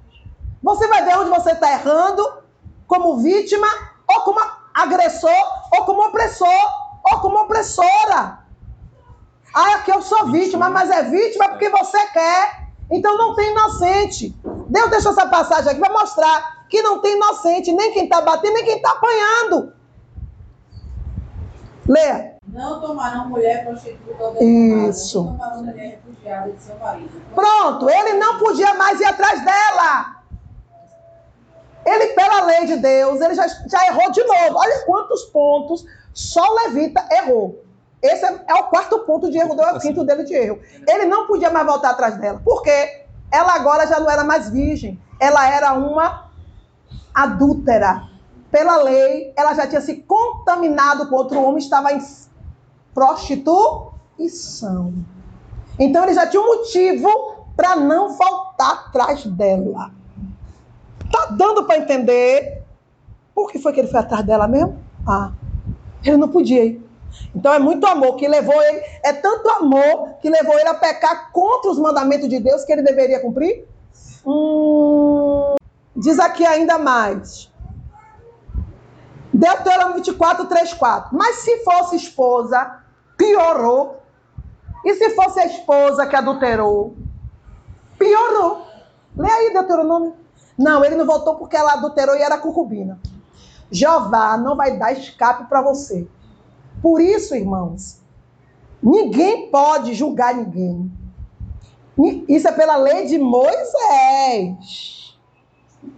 Você 0.63 0.89
vai 0.89 1.05
ver 1.05 1.19
onde 1.19 1.31
você 1.31 1.53
está 1.53 1.71
errando, 1.71 2.43
como 2.87 3.19
vítima, 3.19 3.67
ou 4.09 4.23
como 4.23 4.41
agressor, 4.75 5.31
ou 5.77 5.85
como 5.85 6.07
opressor, 6.07 6.65
ou 7.05 7.21
como 7.21 7.43
opressora. 7.43 8.41
Ah, 9.55 9.75
aqui 9.75 9.91
eu 9.91 10.01
sou 10.01 10.29
vítima, 10.29 10.71
mas 10.71 10.91
é 10.91 11.03
vítima 11.03 11.51
porque 11.51 11.69
você 11.69 12.07
quer. 12.09 12.71
Então 12.91 13.19
não 13.19 13.35
tem 13.37 13.51
inocente. 13.51 14.35
Deus 14.69 14.91
deixa 14.91 15.11
essa 15.11 15.27
passagem 15.27 15.71
aqui 15.71 15.81
para 15.81 15.93
mostrar 15.93 16.67
que 16.71 16.81
não 16.83 17.01
tem 17.01 17.17
inocente, 17.17 17.73
nem 17.73 17.93
quem 17.93 18.05
está 18.05 18.23
batendo, 18.23 18.55
nem 18.55 18.65
quem 18.65 18.77
está 18.77 18.93
apanhando. 18.93 19.75
Leia. 21.87 22.30
Não 22.53 22.81
tomarão 22.81 23.29
mulher 23.29 23.65
prostituta 23.65 24.43
Isso. 24.43 25.25
Não 25.25 25.33
tomarão 25.33 25.63
mulher 25.65 26.01
refugiada 26.05 26.51
de 26.51 26.63
seu 26.63 26.77
marido. 26.79 27.23
Pronto, 27.35 27.89
ele 27.89 28.15
não 28.15 28.39
podia 28.39 28.75
mais 28.75 29.01
ir 29.01 29.05
atrás 29.05 29.45
dela. 29.45 30.21
Ele, 31.87 32.09
pela 32.09 32.45
lei 32.45 32.67
de 32.67 32.77
Deus, 32.77 33.21
ele 33.21 33.35
já, 33.35 33.47
já 33.47 33.87
errou 33.87 34.11
de 34.11 34.23
novo. 34.25 34.57
Olha 34.57 34.85
quantos 34.85 35.25
pontos 35.27 35.85
só 36.13 36.43
o 36.43 36.55
levita 36.65 37.07
errou. 37.11 37.65
Esse 38.03 38.25
é, 38.25 38.45
é 38.49 38.55
o 38.55 38.65
quarto 38.65 38.99
ponto 39.01 39.31
de 39.31 39.39
erro, 39.39 39.55
deu 39.55 39.65
é 39.65 39.73
o 39.73 39.81
quinto 39.81 40.05
dele 40.05 40.25
de 40.25 40.35
erro. 40.35 40.59
Ele 40.89 41.05
não 41.05 41.27
podia 41.27 41.51
mais 41.51 41.67
voltar 41.67 41.91
atrás 41.91 42.17
dela. 42.17 42.41
Por 42.45 42.63
quê? 42.63 43.07
Ela 43.31 43.55
agora 43.55 43.87
já 43.87 44.01
não 44.01 44.11
era 44.11 44.25
mais 44.25 44.51
virgem. 44.51 45.01
Ela 45.21 45.49
era 45.49 45.75
uma 45.75 46.31
adúltera. 47.15 48.09
Pela 48.51 48.83
lei, 48.83 49.33
ela 49.37 49.55
já 49.55 49.67
tinha 49.67 49.81
se 49.81 49.97
contaminado 50.03 51.09
com 51.09 51.15
outro 51.15 51.41
homem, 51.41 51.59
estava 51.59 51.93
em 51.93 52.01
prostituição. 52.95 54.93
Então 55.79 56.03
ele 56.05 56.15
já 56.15 56.27
tinha 56.27 56.43
um 56.43 56.47
motivo 56.47 57.09
para 57.57 57.77
não 57.77 58.11
voltar 58.17 58.87
atrás 58.87 59.25
dela. 59.27 59.91
Tá 61.11 61.27
dando 61.27 61.65
para 61.65 61.79
entender 61.79 62.63
por 63.35 63.51
que 63.51 63.59
foi 63.59 63.73
que 63.73 63.81
ele 63.81 63.89
foi 63.89 64.01
atrás 64.01 64.25
dela 64.25 64.47
mesmo? 64.47 64.79
Ah, 65.07 65.33
ele 66.05 66.17
não 66.17 66.29
podia 66.29 66.65
ir. 66.65 66.91
Então 67.35 67.53
é 67.53 67.59
muito 67.59 67.87
amor 67.87 68.17
que 68.17 68.29
levou 68.29 68.63
ele, 68.63 68.83
é 69.05 69.13
tanto 69.13 69.49
amor 69.49 70.15
que 70.21 70.31
levou 70.31 70.59
ele 70.59 70.69
a 70.69 70.75
pecar 70.75 71.33
contra 71.33 71.71
os 71.71 71.79
mandamentos 71.79 72.29
de 72.29 72.39
Deus 72.39 72.65
que 72.65 72.73
ele 72.73 72.83
deveria 72.83 73.21
cumprir? 73.21 73.67
Hum, 74.25 75.55
Diz 75.97 76.19
aqui 76.19 76.47
ainda 76.47 76.79
mais. 76.79 77.51
Deuteronômio 79.33 79.97
24, 79.97 80.47
3, 80.47 80.75
4. 80.75 81.17
Mas 81.17 81.37
se 81.37 81.65
fosse 81.65 81.97
esposa, 81.97 82.80
piorou. 83.21 83.99
E 84.85 84.95
se 84.95 85.11
fosse 85.11 85.41
a 85.41 85.47
esposa 85.47 86.07
que 86.07 86.17
adulterou? 86.17 86.95
Piorou. 87.99 88.67
Lê 89.15 89.31
aí, 89.31 89.53
Deuteronômio. 89.53 90.15
Não, 90.57 90.83
ele 90.85 90.97
não 90.97 91.05
voltou 91.05 91.37
porque 91.37 91.57
ela 91.57 91.75
adulterou 91.75 92.17
e 92.17 92.23
era 92.23 92.39
concubina. 92.39 92.99
Jeová 93.71 94.39
não 94.39 94.57
vai 94.57 94.79
dar 94.79 94.93
escape 94.93 95.49
para 95.49 95.61
você. 95.61 96.09
Por 96.81 97.01
isso, 97.01 97.35
irmãos, 97.35 98.01
ninguém 98.83 99.51
pode 99.51 99.93
julgar 99.93 100.35
ninguém. 100.35 100.91
Isso 102.27 102.49
é 102.49 102.53
pela 102.53 102.77
lei 102.77 103.07
de 103.07 103.19
Moisés 103.19 105.01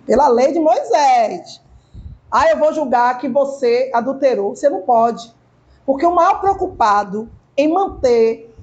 pela 0.07 0.29
lei 0.29 0.53
de 0.53 0.61
Moisés. 0.61 1.61
Ah, 2.31 2.49
eu 2.51 2.59
vou 2.59 2.73
julgar 2.73 3.19
que 3.19 3.29
você 3.29 3.91
adulterou. 3.95 4.55
Você 4.55 4.69
não 4.69 4.83
pode. 4.83 5.33
Porque 5.85 6.07
o 6.07 6.15
maior 6.15 6.41
preocupado 6.41 7.29
em 7.57 7.73
manter 7.73 8.55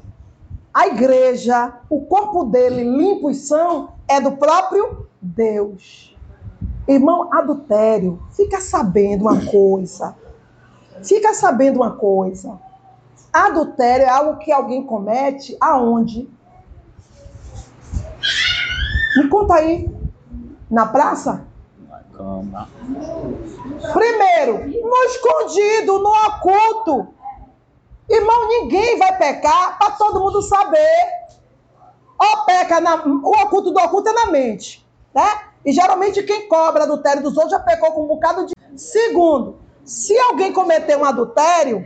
a 0.74 0.88
igreja, 0.88 1.74
o 1.90 2.02
corpo 2.02 2.46
dele 2.46 2.84
limpo 2.84 3.30
e 3.30 3.36
são, 3.36 3.90
é 4.08 4.22
do 4.22 4.34
próprio 4.34 5.08
Deus. 5.22 6.16
Irmão, 6.88 7.34
adultério, 7.34 8.22
fica 8.32 8.60
sabendo 8.62 9.22
uma 9.22 9.46
coisa. 9.46 10.16
Fica 11.04 11.34
sabendo 11.34 11.78
uma 11.78 11.92
coisa. 11.92 12.60
Adultério 13.32 14.06
é 14.06 14.10
algo 14.10 14.40
que 14.40 14.52
alguém 14.52 14.84
comete 14.84 15.56
aonde? 15.60 16.28
Me 19.16 19.28
conta 19.28 19.56
aí. 19.56 19.90
Na 20.70 20.86
praça? 20.86 21.46
Cama. 22.20 22.70
Primeiro, 23.94 24.68
no 24.68 25.04
escondido, 25.06 26.00
no 26.00 26.10
oculto. 26.28 27.14
Irmão, 28.10 28.48
ninguém 28.50 28.98
vai 28.98 29.18
pecar 29.18 29.80
para 29.80 29.92
todo 29.92 30.20
mundo 30.20 30.42
saber. 30.42 31.14
Ou 32.20 32.46
peca 32.46 32.82
na, 32.82 33.06
o 33.06 33.32
oculto 33.44 33.72
do 33.72 33.80
oculto 33.80 34.10
é 34.10 34.14
na 34.14 34.26
mente, 34.26 34.86
né? 35.16 35.44
E 35.66 35.72
geralmente 35.72 36.22
quem 36.24 36.50
cobra 36.50 36.84
adultério 36.84 37.24
dos 37.24 37.38
outros 37.38 37.52
já 37.52 37.60
pecou 37.60 37.94
com 37.94 38.04
um 38.04 38.08
bocado 38.08 38.46
de. 38.46 38.54
Segundo, 38.76 39.60
se 39.86 40.18
alguém 40.20 40.52
cometer 40.52 40.98
um 40.98 41.06
adultério, 41.06 41.86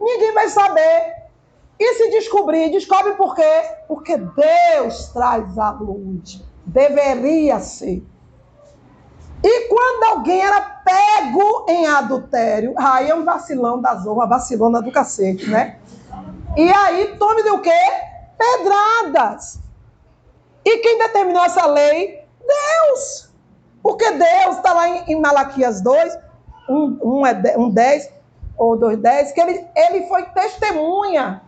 ninguém 0.00 0.32
vai 0.32 0.48
saber. 0.48 1.16
E 1.78 1.94
se 1.94 2.10
descobrir, 2.10 2.70
descobre 2.70 3.14
por 3.14 3.34
quê? 3.34 3.62
Porque 3.88 4.16
Deus 4.16 5.08
traz 5.08 5.58
a 5.58 5.70
luz. 5.72 6.40
Deveria 6.64 7.58
ser. 7.58 8.04
E 9.42 9.68
quando 9.68 10.16
alguém 10.16 10.40
era 10.40 10.60
pego 10.60 11.66
em 11.68 11.86
adultério, 11.86 12.74
aí 12.76 13.10
é 13.10 13.14
um 13.14 13.24
vacilão 13.24 13.80
da 13.80 13.94
zorra, 13.96 14.26
vacilona 14.26 14.80
do 14.80 14.90
cacete, 14.90 15.48
né? 15.48 15.78
E 16.56 16.70
aí, 16.72 17.16
tome 17.18 17.42
de 17.42 17.50
o 17.50 17.60
quê? 17.60 17.70
Pedradas. 18.38 19.60
E 20.64 20.78
quem 20.78 20.98
determinou 20.98 21.44
essa 21.44 21.66
lei? 21.66 22.24
Deus. 22.40 23.28
Porque 23.82 24.10
Deus 24.10 24.56
está 24.56 24.72
lá 24.72 24.88
em, 24.88 25.12
em, 25.12 25.20
Malaquias 25.20 25.80
2, 25.80 26.18
um, 26.68 26.98
um, 27.02 27.26
é 27.26 27.56
um 27.56 27.70
10 27.70 28.10
ou 28.58 28.76
2, 28.76 28.98
10, 28.98 29.32
que 29.32 29.40
ele, 29.40 29.64
ele 29.76 30.08
foi 30.08 30.24
testemunha 30.24 31.42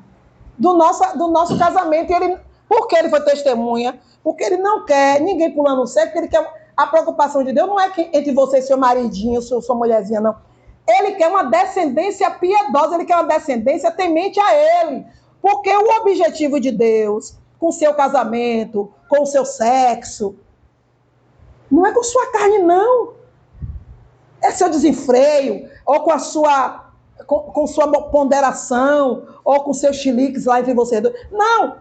do 0.56 0.74
nosso, 0.74 1.18
do 1.18 1.28
nosso 1.28 1.58
casamento. 1.58 2.12
E 2.12 2.14
ele, 2.14 2.38
por 2.68 2.86
que 2.86 2.96
ele 2.96 3.08
foi 3.08 3.22
testemunha? 3.22 3.98
Porque 4.22 4.44
ele 4.44 4.58
não 4.58 4.84
quer 4.84 5.20
ninguém 5.20 5.52
pulando 5.52 5.82
o 5.82 5.86
cerco, 5.86 6.12
porque 6.12 6.18
ele 6.18 6.28
quer. 6.28 6.57
A 6.78 6.86
preocupação 6.86 7.42
de 7.42 7.52
Deus 7.52 7.68
não 7.68 7.80
é 7.80 7.90
que 7.90 8.08
entre 8.12 8.30
você 8.32 8.58
e 8.58 8.62
seu 8.62 8.78
maridinho, 8.78 9.42
sua, 9.42 9.60
sua 9.60 9.74
mulherzinha, 9.74 10.20
não. 10.20 10.36
Ele 10.88 11.16
quer 11.16 11.26
uma 11.26 11.42
descendência 11.42 12.30
piedosa, 12.30 12.94
ele 12.94 13.04
quer 13.04 13.16
uma 13.16 13.24
descendência 13.24 13.90
temente 13.90 14.38
a 14.38 14.54
ele. 14.54 15.04
Porque 15.42 15.68
o 15.68 16.00
objetivo 16.00 16.60
de 16.60 16.70
Deus, 16.70 17.36
com 17.58 17.72
seu 17.72 17.92
casamento, 17.94 18.92
com 19.08 19.22
o 19.22 19.26
seu 19.26 19.44
sexo, 19.44 20.36
não 21.68 21.84
é 21.84 21.92
com 21.92 22.04
sua 22.04 22.30
carne, 22.30 22.58
não. 22.58 23.14
É 24.40 24.52
seu 24.52 24.70
desenfreio, 24.70 25.68
ou 25.84 26.00
com 26.02 26.12
a 26.12 26.20
sua 26.20 26.84
com, 27.26 27.40
com 27.40 27.66
sua 27.66 27.90
ponderação, 28.04 29.26
ou 29.44 29.64
com 29.64 29.72
seus 29.72 29.96
chiliques 29.96 30.44
lá 30.44 30.60
entre 30.60 30.74
você. 30.74 31.00
Não! 31.32 31.76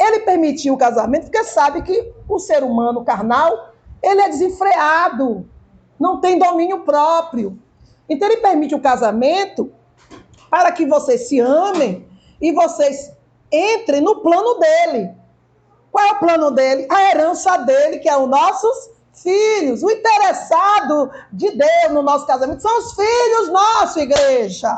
Ele 0.00 0.20
permitiu 0.20 0.72
o 0.72 0.78
casamento 0.78 1.24
porque 1.24 1.44
sabe 1.44 1.82
que 1.82 2.14
o 2.26 2.38
ser 2.38 2.62
humano 2.62 3.04
carnal, 3.04 3.74
ele 4.02 4.20
é 4.20 4.28
desenfreado, 4.28 5.48
não 5.98 6.20
tem 6.20 6.38
domínio 6.38 6.80
próprio. 6.80 7.58
Então 8.08 8.28
ele 8.28 8.40
permite 8.40 8.74
o 8.74 8.80
casamento 8.80 9.72
para 10.50 10.72
que 10.72 10.86
vocês 10.86 11.28
se 11.28 11.40
amem 11.40 12.06
e 12.40 12.52
vocês 12.52 13.12
entrem 13.52 14.00
no 14.00 14.20
plano 14.20 14.58
dele. 14.58 15.10
Qual 15.90 16.04
é 16.04 16.12
o 16.12 16.18
plano 16.18 16.50
dele? 16.50 16.86
A 16.90 17.10
herança 17.10 17.56
dele, 17.58 17.98
que 17.98 18.08
é 18.08 18.16
os 18.16 18.28
nossos 18.28 18.90
filhos. 19.22 19.82
O 19.82 19.90
interessado 19.90 21.10
de 21.32 21.50
Deus 21.50 21.92
no 21.92 22.02
nosso 22.02 22.26
casamento 22.26 22.62
são 22.62 22.78
os 22.78 22.92
filhos 22.92 23.48
nossos, 23.48 23.96
igreja. 23.96 24.72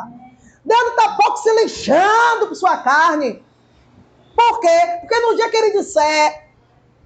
Deus 0.64 0.80
não 0.80 0.90
está 0.90 1.16
pouco 1.16 1.36
se 1.38 1.52
lixando 1.62 2.48
por 2.48 2.54
sua 2.54 2.78
carne. 2.78 3.44
Por 4.36 4.60
quê? 4.60 4.98
Porque 5.00 5.20
no 5.20 5.36
dia 5.36 5.50
que 5.50 5.56
ele 5.56 5.78
disser, 5.78 6.49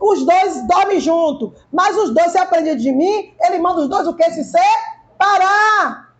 os 0.04 0.24
dois 0.24 0.66
dormem 0.66 1.00
junto, 1.00 1.54
mas 1.72 1.96
os 1.96 2.10
dois 2.10 2.32
se 2.32 2.38
aprendem 2.38 2.76
de 2.76 2.92
mim, 2.92 3.34
ele 3.40 3.58
manda 3.58 3.80
os 3.80 3.88
dois 3.88 4.06
o 4.06 4.14
que? 4.14 4.30
Se 4.30 4.44
separar. 4.44 6.12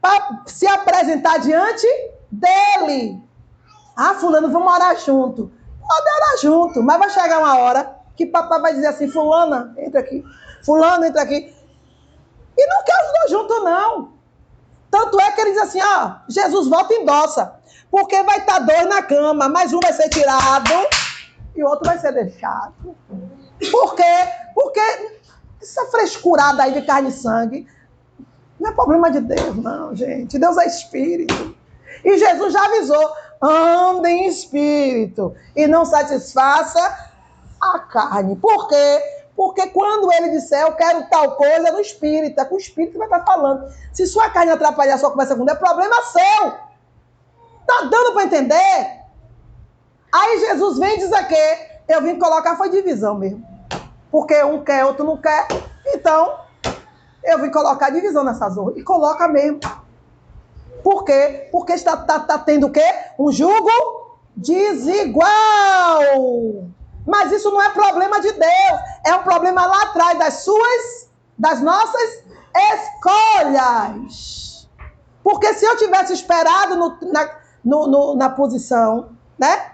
Para 0.00 0.42
se 0.46 0.66
apresentar 0.66 1.38
diante 1.38 1.86
dele. 2.30 3.22
Ah, 3.94 4.14
fulano, 4.14 4.50
vamos 4.50 4.72
orar 4.72 4.98
junto. 4.98 5.52
Pode 5.80 6.10
orar 6.16 6.38
junto, 6.40 6.82
mas 6.82 6.98
vai 6.98 7.10
chegar 7.10 7.38
uma 7.40 7.58
hora 7.58 7.94
que 8.16 8.24
papai 8.24 8.60
vai 8.60 8.74
dizer 8.74 8.86
assim, 8.86 9.08
fulana, 9.08 9.74
entra 9.76 10.00
aqui. 10.00 10.24
Fulano, 10.64 11.04
entra 11.04 11.22
aqui. 11.22 11.54
E 12.56 12.66
não 12.66 12.84
quer 12.84 13.04
os 13.04 13.12
dois 13.12 13.30
juntos, 13.30 13.64
não. 13.64 14.14
Tanto 14.90 15.20
é 15.20 15.30
que 15.32 15.40
ele 15.42 15.52
diz 15.52 15.60
assim, 15.60 15.80
ó, 15.82 16.16
Jesus 16.28 16.68
volta 16.68 16.94
e 16.94 17.02
endossa. 17.02 17.54
Porque 17.90 18.22
vai 18.22 18.38
estar 18.38 18.60
dois 18.60 18.86
na 18.86 19.02
cama, 19.02 19.48
mas 19.48 19.72
um 19.72 19.80
vai 19.80 19.92
ser 19.92 20.08
tirado 20.08 20.72
e 21.54 21.62
o 21.62 21.68
outro 21.68 21.86
vai 21.86 21.98
ser 21.98 22.12
deixado. 22.12 22.96
Por 23.70 23.94
quê? 23.94 24.28
Porque 24.54 24.80
essa 25.62 25.86
frescurada 25.86 26.62
aí 26.62 26.72
de 26.72 26.82
carne 26.82 27.08
e 27.08 27.12
sangue 27.12 27.66
não 28.58 28.70
é 28.70 28.74
problema 28.74 29.10
de 29.10 29.20
Deus, 29.20 29.56
não, 29.56 29.94
gente. 29.94 30.38
Deus 30.38 30.56
é 30.58 30.66
espírito. 30.66 31.56
E 32.04 32.18
Jesus 32.18 32.52
já 32.52 32.64
avisou: 32.64 33.12
ande 33.40 34.08
em 34.08 34.26
espírito 34.26 35.34
e 35.56 35.66
não 35.66 35.84
satisfaça 35.84 37.12
a 37.60 37.78
carne. 37.78 38.36
Por 38.36 38.68
quê? 38.68 39.02
Porque 39.36 39.66
quando 39.68 40.12
ele 40.12 40.30
disser 40.30 40.62
eu 40.62 40.72
quero 40.72 41.08
tal 41.08 41.36
coisa, 41.36 41.68
é 41.68 41.72
no 41.72 41.80
espírito, 41.80 42.40
é 42.40 42.44
com 42.44 42.54
o 42.54 42.58
espírito 42.58 42.92
que 42.92 42.98
vai 42.98 43.08
estar 43.08 43.24
falando. 43.24 43.68
Se 43.92 44.06
sua 44.06 44.30
carne 44.30 44.52
atrapalhar 44.52 44.94
a 44.94 44.98
sua 44.98 45.10
conversa 45.10 45.34
com 45.34 45.44
Deus, 45.44 45.56
é 45.56 45.60
problema 45.60 45.96
seu. 46.02 46.50
Tá 47.66 47.88
dando 47.90 48.12
para 48.12 48.24
entender? 48.24 49.03
Aí 50.14 50.38
Jesus 50.38 50.78
vem 50.78 50.94
e 50.94 50.98
diz 50.98 51.12
aqui, 51.12 51.34
eu 51.88 52.00
vim 52.00 52.20
colocar 52.20 52.54
foi 52.54 52.70
divisão 52.70 53.16
mesmo. 53.16 53.44
Porque 54.12 54.40
um 54.44 54.62
quer, 54.62 54.84
outro 54.84 55.04
não 55.04 55.16
quer. 55.16 55.48
Então, 55.88 56.38
eu 57.24 57.40
vim 57.40 57.50
colocar 57.50 57.90
divisão 57.90 58.22
nessa 58.22 58.48
zona. 58.48 58.74
E 58.76 58.82
coloca 58.84 59.26
mesmo. 59.26 59.58
Por 60.84 61.02
quê? 61.02 61.48
Porque 61.50 61.72
está, 61.72 61.94
está, 61.94 62.18
está 62.18 62.38
tendo 62.38 62.68
o 62.68 62.70
quê? 62.70 62.84
Um 63.18 63.32
jugo 63.32 64.20
desigual. 64.36 65.26
Mas 67.04 67.32
isso 67.32 67.50
não 67.50 67.60
é 67.60 67.70
problema 67.70 68.20
de 68.20 68.30
Deus. 68.30 68.80
É 69.04 69.16
um 69.16 69.24
problema 69.24 69.66
lá 69.66 69.82
atrás 69.82 70.16
das 70.16 70.34
suas, 70.44 71.10
das 71.36 71.60
nossas 71.60 72.22
escolhas. 72.54 74.68
Porque 75.24 75.54
se 75.54 75.64
eu 75.64 75.76
tivesse 75.76 76.12
esperado 76.12 76.76
no, 76.76 76.96
na, 77.10 77.30
no, 77.64 77.88
no, 77.88 78.14
na 78.14 78.30
posição, 78.30 79.08
né? 79.36 79.73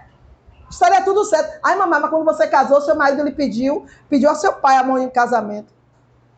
Estaria 0.71 1.03
tudo 1.03 1.25
certo. 1.25 1.59
Ai, 1.63 1.77
mamãe, 1.77 1.99
mas 1.99 2.09
quando 2.09 2.23
você 2.23 2.47
casou, 2.47 2.81
seu 2.81 2.95
marido 2.95 3.23
lhe 3.23 3.31
pediu, 3.31 3.85
pediu 4.09 4.29
ao 4.29 4.35
seu 4.35 4.53
pai 4.53 4.77
a 4.77 4.83
mão 4.83 4.97
em 4.97 5.09
casamento. 5.09 5.73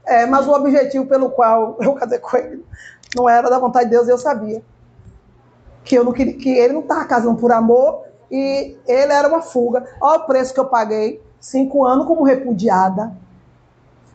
É, 0.05 0.25
mas 0.25 0.47
o 0.47 0.51
objetivo 0.51 1.05
pelo 1.05 1.29
qual 1.29 1.77
eu 1.79 1.93
casei 1.93 2.19
com 2.19 2.35
ele 2.35 2.65
não 3.15 3.29
era 3.29 3.49
da 3.49 3.59
vontade 3.59 3.85
de 3.85 3.91
Deus, 3.91 4.09
eu 4.09 4.17
sabia. 4.17 4.61
Que, 5.83 5.95
eu 5.95 6.03
não 6.03 6.11
queria, 6.11 6.33
que 6.33 6.49
ele 6.49 6.73
não 6.73 6.81
estava 6.81 7.05
casando 7.05 7.39
por 7.39 7.51
amor 7.51 8.05
e 8.31 8.75
ele 8.87 9.13
era 9.13 9.27
uma 9.27 9.41
fuga. 9.41 9.85
Olha 10.01 10.21
o 10.21 10.25
preço 10.25 10.53
que 10.53 10.59
eu 10.59 10.65
paguei, 10.65 11.21
cinco 11.39 11.85
anos 11.85 12.07
como 12.07 12.23
repudiada. 12.23 13.15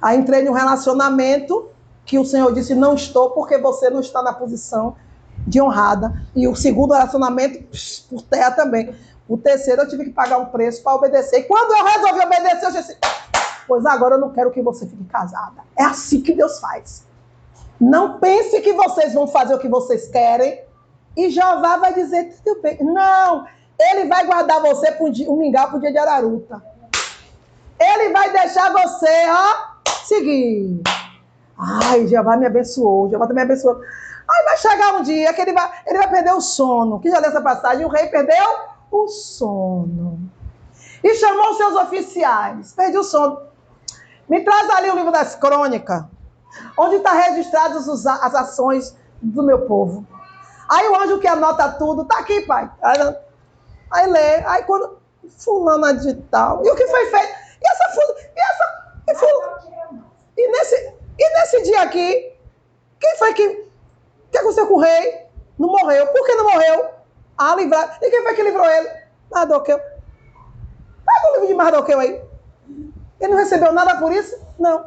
Aí 0.03 0.19
entrei 0.19 0.43
num 0.43 0.53
relacionamento 0.53 1.69
que 2.05 2.19
o 2.19 2.25
Senhor 2.25 2.53
disse, 2.53 2.75
não 2.75 2.95
estou 2.95 3.31
porque 3.31 3.59
você 3.59 3.89
não 3.89 4.01
está 4.01 4.23
na 4.23 4.33
posição 4.33 4.97
de 5.47 5.61
honrada. 5.61 6.21
E 6.35 6.49
o 6.49 6.57
segundo 6.57 6.95
relacionamento, 6.95 7.65
por 8.09 8.23
terra 8.23 8.51
também. 8.51 8.95
O 9.29 9.37
terceiro 9.37 9.83
eu 9.83 9.89
tive 9.89 10.05
que 10.05 10.11
pagar 10.11 10.39
um 10.39 10.47
preço 10.47 10.83
para 10.83 10.95
obedecer. 10.95 11.41
E 11.41 11.43
quando 11.45 11.73
eu 11.73 11.85
resolvi 11.85 12.25
obedecer, 12.25 12.65
eu 12.65 12.73
disse, 12.73 12.97
pois 13.67 13.85
agora 13.85 14.15
eu 14.15 14.21
não 14.21 14.33
quero 14.33 14.51
que 14.51 14.63
você 14.63 14.87
fique 14.87 15.05
casada. 15.05 15.63
É 15.79 15.85
assim 15.85 16.23
que 16.23 16.33
Deus 16.33 16.59
faz. 16.59 17.07
Não 17.79 18.19
pense 18.19 18.61
que 18.61 18.73
vocês 18.73 19.13
vão 19.13 19.29
fazer 19.29 19.55
o 19.55 19.59
que 19.59 19.69
vocês 19.69 20.09
querem 20.09 20.61
e 21.17 21.31
Jeová 21.31 21.77
vai 21.77 21.93
dizer, 21.93 22.37
tudo 22.45 22.63
bem. 22.63 22.79
Não, 22.81 23.45
ele 23.79 24.07
vai 24.07 24.25
guardar 24.25 24.61
você 24.63 24.91
para 24.93 25.05
um, 25.05 25.37
mingau 25.37 25.69
para 25.69 25.77
o 25.77 25.81
dia 25.81 25.93
de 25.93 25.99
Araruta. 25.99 26.63
Ele 27.79 28.13
vai 28.13 28.33
deixar 28.33 28.73
você, 28.73 29.27
ó, 29.29 29.91
seguir. 30.05 30.81
Ai, 31.59 32.07
Jeová 32.07 32.37
me 32.37 32.47
abençoou, 32.47 33.11
Jeová 33.11 33.27
também 33.27 33.45
abençoou. 33.45 33.81
Aí 34.31 34.45
vai 34.45 34.57
chegar 34.59 34.95
um 34.95 35.03
dia 35.03 35.33
que 35.33 35.41
ele 35.41 35.53
vai, 35.53 35.71
ele 35.87 35.99
vai 35.99 36.09
perder 36.09 36.33
o 36.33 36.41
sono. 36.41 37.01
Que 37.01 37.11
já 37.11 37.19
leu 37.19 37.31
essa 37.31 37.41
passagem, 37.41 37.85
o 37.85 37.89
rei 37.89 38.07
perdeu 38.07 38.78
o 38.91 39.09
sono. 39.09 40.19
E 41.03 41.15
chamou 41.15 41.55
seus 41.55 41.75
oficiais. 41.77 42.73
Perdi 42.73 42.99
o 42.99 43.05
sono. 43.05 43.41
Me 44.29 44.45
traz 44.45 44.69
ali 44.71 44.91
o 44.91 44.95
livro 44.95 45.13
das 45.13 45.35
crônicas, 45.35 46.05
onde 46.77 46.97
está 46.97 47.13
registradas 47.13 47.89
as 48.07 48.35
ações 48.35 48.97
do 49.23 49.43
meu 49.43 49.63
povo. 49.63 50.07
Aí 50.69 50.87
o 50.89 50.97
anjo 50.97 51.19
que 51.19 51.27
anota 51.27 51.73
tudo, 51.73 52.05
tá 52.05 52.19
aqui, 52.19 52.43
pai. 52.43 52.71
Aí 53.91 54.07
lê, 54.07 54.45
aí 54.45 54.63
quando 54.65 54.99
fulana 55.39 55.95
de 55.95 56.15
tal. 56.31 56.65
E 56.65 56.71
o 56.71 56.75
que 56.75 56.87
foi 56.87 57.07
feito? 57.07 57.33
E 57.63 57.69
essa 57.71 58.01
e 58.37 58.41
essa 58.41 58.93
e, 59.09 59.15
ful, 59.15 59.29
e 60.37 60.49
nesse 60.49 60.95
e 61.19 61.35
nesse 61.35 61.63
dia 61.63 61.83
aqui, 61.83 62.33
quem 63.01 63.17
foi 63.17 63.33
que 63.33 63.69
que 64.31 64.39
aconteceu 64.39 64.67
com 64.67 64.75
o 64.75 64.81
rei? 64.81 65.27
Não 65.59 65.69
morreu. 65.69 66.07
Por 66.09 66.27
que 66.27 66.35
não 66.35 66.45
morreu? 66.45 66.98
Ah, 67.39 67.55
livrar. 67.55 67.99
E 68.03 68.11
quem 68.11 68.23
foi 68.23 68.35
que 68.35 68.43
livrou 68.43 68.69
ele? 68.69 68.91
Mardoqueu. 69.31 69.79
Pega 69.79 71.29
o 71.29 71.33
livro 71.35 71.47
de 71.47 71.55
Mardoqueu 71.55 72.01
aí. 72.01 72.21
Ele 73.21 73.33
não 73.33 73.39
recebeu 73.39 73.73
nada 73.73 73.97
por 73.97 74.13
isso? 74.13 74.37
Não. 74.59 74.85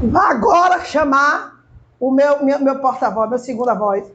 Vá 0.00 0.30
agora 0.30 0.84
chamar 0.84 1.58
o 2.00 2.10
meu, 2.10 2.44
meu, 2.44 2.60
meu 2.60 2.80
porta-voz, 2.80 3.28
meu 3.28 3.38
segunda 3.38 3.74
voz, 3.74 4.10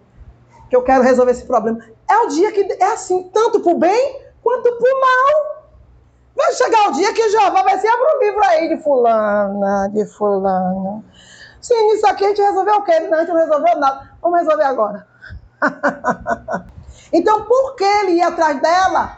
que 0.70 0.76
eu 0.76 0.84
quero 0.84 1.04
resolver 1.04 1.32
esse 1.32 1.46
problema. 1.46 1.80
É 2.10 2.18
o 2.20 2.28
dia 2.28 2.52
que 2.52 2.62
é 2.62 2.94
assim, 2.94 3.30
tanto 3.34 3.60
para 3.60 3.72
o 3.72 3.78
bem 3.78 4.22
quanto 4.42 4.72
para 4.72 4.96
o 4.96 5.02
mal. 5.02 5.64
Vai 6.36 6.52
chegar 6.54 6.90
o 6.90 6.94
dia 6.94 7.14
que 7.14 7.30
Jeová 7.30 7.62
vai 7.62 7.78
ser, 7.78 7.88
abre 7.88 8.26
livro 8.26 8.44
aí 8.44 8.70
de 8.70 8.84
fulana, 8.84 9.90
de 9.90 10.06
fulana. 10.06 11.04
Sim, 11.62 11.94
isso 11.94 12.08
aqui 12.08 12.26
a 12.26 12.30
gente 12.30 12.42
resolveu 12.42 12.76
o 12.76 12.84
quê? 12.84 13.00
Não, 13.02 13.18
a 13.18 13.22
gente 13.22 13.34
não 13.34 13.40
resolveu 13.40 13.78
nada. 13.78 14.10
Vamos 14.22 14.40
resolver 14.40 14.64
agora. 14.64 15.13
então, 17.14 17.46
por 17.46 17.76
que 17.76 17.84
ele 17.84 18.14
ia 18.14 18.28
atrás 18.28 18.62
dela? 18.62 19.18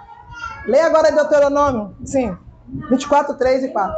Lê 0.67 0.79
agora 0.79 1.11
Deuteronômio. 1.11 1.95
Sim. 2.03 2.35
24, 2.89 3.35
3 3.35 3.63
e 3.65 3.67
4. 3.69 3.95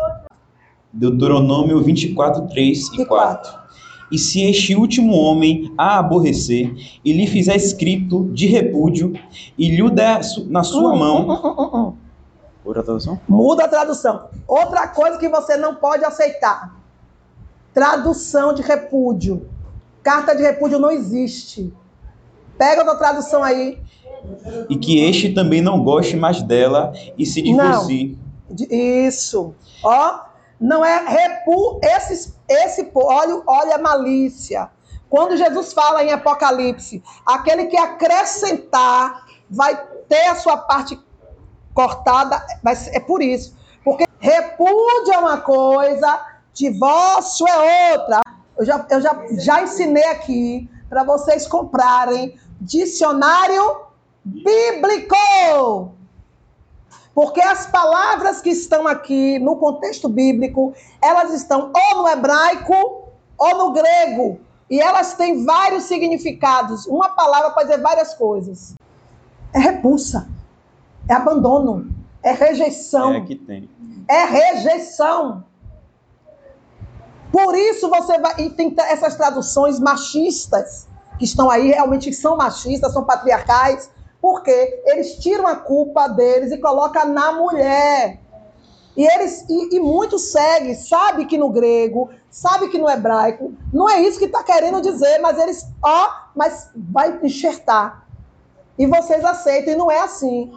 Deuteronômio 0.91 1.81
24, 1.81 2.47
3 2.47 2.77
e, 2.79 3.01
e 3.01 3.05
4. 3.05 3.51
4. 3.51 3.67
E 4.12 4.17
se 4.17 4.41
este 4.41 4.75
último 4.75 5.13
homem 5.13 5.73
a 5.77 5.99
aborrecer 5.99 6.73
e 7.03 7.12
lhe 7.12 7.27
fizer 7.27 7.55
escrito 7.55 8.25
de 8.31 8.47
repúdio 8.47 9.13
e 9.57 9.69
lhe 9.69 9.89
der 9.89 10.21
na 10.47 10.63
sua 10.63 10.93
hum, 10.93 10.97
mão. 10.97 11.29
Hum, 11.29 11.77
hum, 11.77 11.93
Outra 12.63 12.83
tradução? 12.83 13.19
Muda 13.27 13.65
a 13.65 13.67
tradução. 13.67 14.29
Outra 14.47 14.88
coisa 14.88 15.17
que 15.17 15.27
você 15.27 15.57
não 15.57 15.75
pode 15.75 16.05
aceitar: 16.05 16.75
tradução 17.73 18.53
de 18.53 18.62
repúdio. 18.62 19.47
Carta 20.01 20.33
de 20.33 20.41
repúdio 20.41 20.79
não 20.79 20.89
existe. 20.89 21.73
Pega 22.58 22.82
outra 22.82 22.96
tradução 22.96 23.43
aí. 23.43 23.80
E 24.70 24.78
que 24.78 25.00
este 25.00 25.34
também 25.34 25.62
não 25.62 25.84
goste 25.84 26.15
mais 26.15 26.41
dela 26.41 26.91
e 27.17 27.26
se 27.26 27.41
divorcie. 27.41 28.17
Isso. 28.70 29.54
Ó, 29.84 30.20
não 30.60 30.84
é 30.84 31.06
repu 31.08 31.80
esse 31.84 32.36
esse 32.48 32.89
olha, 32.96 33.41
olha 33.46 33.76
a 33.76 33.78
malícia. 33.78 34.70
Quando 35.10 35.38
Jesus 35.38 35.74
fala 35.74 36.04
em 36.04 36.12
Apocalipse, 36.12 37.04
aquele 37.26 37.65
que 37.65 37.78
acrescentar 37.78 39.26
vai 39.50 39.80
ter 40.10 40.28
a 40.28 40.36
sua 40.36 40.58
parte 40.58 41.00
cortada, 41.74 42.46
mas 42.63 42.88
é 42.88 43.00
por 43.00 43.22
isso. 43.22 43.56
Porque 43.84 44.06
repúdio 44.20 45.13
é 45.13 45.17
uma 45.17 45.38
coisa, 45.38 46.26
divórcio 46.54 47.48
é 47.48 47.93
outra. 47.93 48.22
Eu 48.58 48.65
já, 48.65 48.86
eu 48.89 49.02
já, 49.02 49.26
já 49.38 49.62
ensinei 49.62 50.06
aqui 50.06 50.70
para 50.89 51.04
vocês 51.04 51.48
comprarem 51.48 52.38
dicionário 52.60 53.88
bíblico. 54.24 55.91
Porque 57.13 57.41
as 57.41 57.65
palavras 57.65 58.41
que 58.41 58.50
estão 58.50 58.88
aqui 58.88 59.39
no 59.39 59.56
contexto 59.56 60.08
bíblico, 60.08 60.74
elas 61.02 61.34
estão 61.34 61.72
ou 61.74 62.04
no 62.04 62.08
hebraico 62.08 63.10
ou 63.38 63.58
no 63.58 63.72
grego. 63.74 64.39
E 64.70 64.80
elas 64.80 65.15
têm 65.15 65.43
vários 65.43 65.86
significados. 65.86 66.86
Uma 66.86 67.10
palavra 67.10 67.52
pode 67.52 67.70
dizer 67.70 67.82
várias 67.82 68.13
coisas. 68.13 68.76
É 69.54 69.60
repulsa, 69.60 70.30
é 71.10 71.13
abandono, 71.13 71.89
é 72.22 72.34
rejeição. 72.34 73.13
É 73.13 73.22
que 73.22 73.36
tem. 73.36 73.70
É 74.08 74.26
rejeição. 74.26 75.43
Por 77.32 77.56
isso 77.56 77.89
você 77.89 78.20
vai. 78.20 78.41
E 78.41 78.50
tem 78.50 78.76
essas 78.78 79.15
traduções 79.15 79.80
machistas 79.80 80.88
que 81.17 81.25
estão 81.25 81.49
aí, 81.49 81.69
realmente 81.69 82.13
são 82.13 82.38
machistas, 82.38 82.93
são 82.93 83.03
patriarcais, 83.03 83.89
porque 84.21 84.82
eles 84.86 85.15
tiram 85.17 85.47
a 85.47 85.56
culpa 85.56 86.08
deles 86.08 86.51
e 86.51 86.58
colocam 86.58 87.10
na 87.10 87.32
mulher. 87.32 88.19
E 88.95 89.06
eles 89.06 89.45
e, 89.47 89.75
e 89.75 89.80
muitos 89.80 90.32
seguem, 90.32 90.73
sabe 90.73 91.25
que 91.25 91.38
no 91.38 91.49
grego, 91.49 92.10
sabe 92.30 92.69
que 92.69 92.80
no 92.80 92.89
hebraico, 92.89 93.53
não 93.71 93.88
é 93.88 94.01
isso 94.01 94.17
que 94.17 94.25
está 94.25 94.43
querendo 94.43 94.82
dizer, 94.82 95.19
mas 95.19 95.38
eles, 95.38 95.67
ó, 95.84 96.10
mas 96.36 96.71
vai 96.75 97.19
enxertar. 97.21 98.08
E 98.77 98.88
vocês 98.88 99.23
aceitam, 99.23 99.73
e 99.73 99.77
não 99.77 99.91
é 99.91 99.99
assim. 99.99 100.51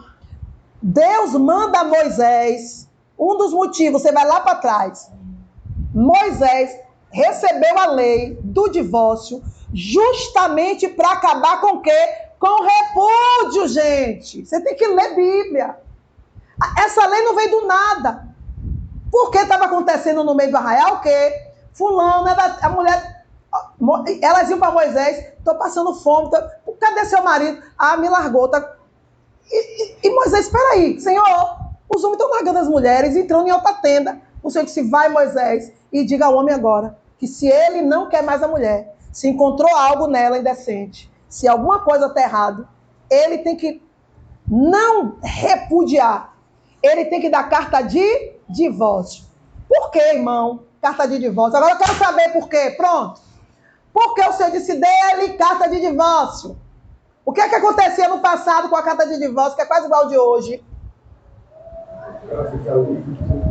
Deus 0.81 1.33
manda 1.33 1.83
Moisés, 1.83 2.87
um 3.17 3.37
dos 3.37 3.53
motivos, 3.53 4.01
você 4.01 4.11
vai 4.11 4.25
lá 4.25 4.39
para 4.39 4.55
trás. 4.55 5.11
Moisés 5.93 6.79
recebeu 7.11 7.77
a 7.77 7.87
lei 7.87 8.39
do 8.41 8.69
divórcio 8.69 9.43
justamente 9.73 10.87
para 10.87 11.11
acabar 11.11 11.61
com 11.61 11.77
o 11.77 11.81
quê? 11.81 11.91
Com 12.39 12.63
repúdio, 12.63 13.67
gente. 13.67 14.45
Você 14.45 14.59
tem 14.61 14.75
que 14.75 14.87
ler 14.87 15.15
Bíblia. 15.15 15.77
Essa 16.77 17.07
lei 17.07 17.21
não 17.23 17.35
veio 17.35 17.51
do 17.51 17.67
nada. 17.67 18.27
Por 19.11 19.31
que 19.31 19.39
estava 19.39 19.65
acontecendo 19.65 20.23
no 20.23 20.33
meio 20.33 20.51
do 20.51 20.57
arraial? 20.57 20.95
O 20.95 21.01
quê? 21.01 21.51
Fulano, 21.73 22.27
ela, 22.27 22.57
a 22.61 22.69
mulher. 22.69 23.25
Elas 24.21 24.49
iam 24.49 24.59
para 24.59 24.71
Moisés, 24.71 25.33
estou 25.37 25.55
passando 25.55 25.93
fome. 25.95 26.29
Tô, 26.29 26.73
cadê 26.79 27.05
seu 27.05 27.21
marido? 27.21 27.61
Ah, 27.77 27.97
me 27.97 28.09
largou. 28.09 28.47
Tá... 28.47 28.75
E, 29.51 29.83
e, 29.83 30.07
e 30.07 30.09
Moisés, 30.15 30.45
espera 30.45 30.73
aí, 30.73 30.99
Senhor, 30.99 31.25
os 31.89 32.03
homens 32.03 32.19
estão 32.19 32.29
largando 32.29 32.59
as 32.59 32.67
mulheres, 32.67 33.15
entrando 33.15 33.47
em 33.47 33.51
outra 33.51 33.73
tenda. 33.73 34.21
O 34.41 34.49
Senhor 34.49 34.63
disse: 34.63 34.81
vai, 34.89 35.09
Moisés, 35.09 35.73
e 35.91 36.05
diga 36.05 36.27
ao 36.27 36.35
homem 36.35 36.53
agora 36.53 36.97
que 37.17 37.27
se 37.27 37.47
ele 37.47 37.83
não 37.83 38.09
quer 38.09 38.23
mais 38.23 38.41
a 38.41 38.47
mulher, 38.47 38.95
se 39.11 39.27
encontrou 39.27 39.75
algo 39.75 40.07
nela 40.07 40.37
indecente, 40.37 41.11
se 41.27 41.47
alguma 41.47 41.79
coisa 41.79 42.07
está 42.07 42.21
errado, 42.21 42.67
ele 43.09 43.39
tem 43.39 43.55
que 43.55 43.81
não 44.47 45.17
repudiar, 45.21 46.33
ele 46.81 47.05
tem 47.05 47.21
que 47.21 47.29
dar 47.29 47.49
carta 47.49 47.81
de 47.81 48.33
divórcio. 48.49 49.23
Por 49.67 49.91
quê, 49.91 50.15
irmão? 50.15 50.63
Carta 50.81 51.07
de 51.07 51.19
divórcio. 51.19 51.57
Agora 51.57 51.73
eu 51.73 51.77
quero 51.77 51.93
saber 51.97 52.29
por 52.33 52.49
quê. 52.49 52.73
Pronto. 52.75 53.21
Porque 53.93 54.21
o 54.21 54.33
Senhor 54.33 54.51
disse 54.51 54.73
dele 54.73 55.33
carta 55.37 55.69
de 55.69 55.79
divórcio. 55.79 56.57
O 57.23 57.31
que 57.31 57.39
é 57.39 57.47
que 57.47 57.55
acontecia 57.55 58.09
no 58.09 58.19
passado 58.19 58.69
com 58.69 58.75
a 58.75 58.83
carta 58.83 59.07
de 59.07 59.17
divórcio, 59.19 59.55
que 59.55 59.61
é 59.61 59.65
quase 59.65 59.85
igual 59.85 60.07
de 60.07 60.17
hoje? 60.17 60.63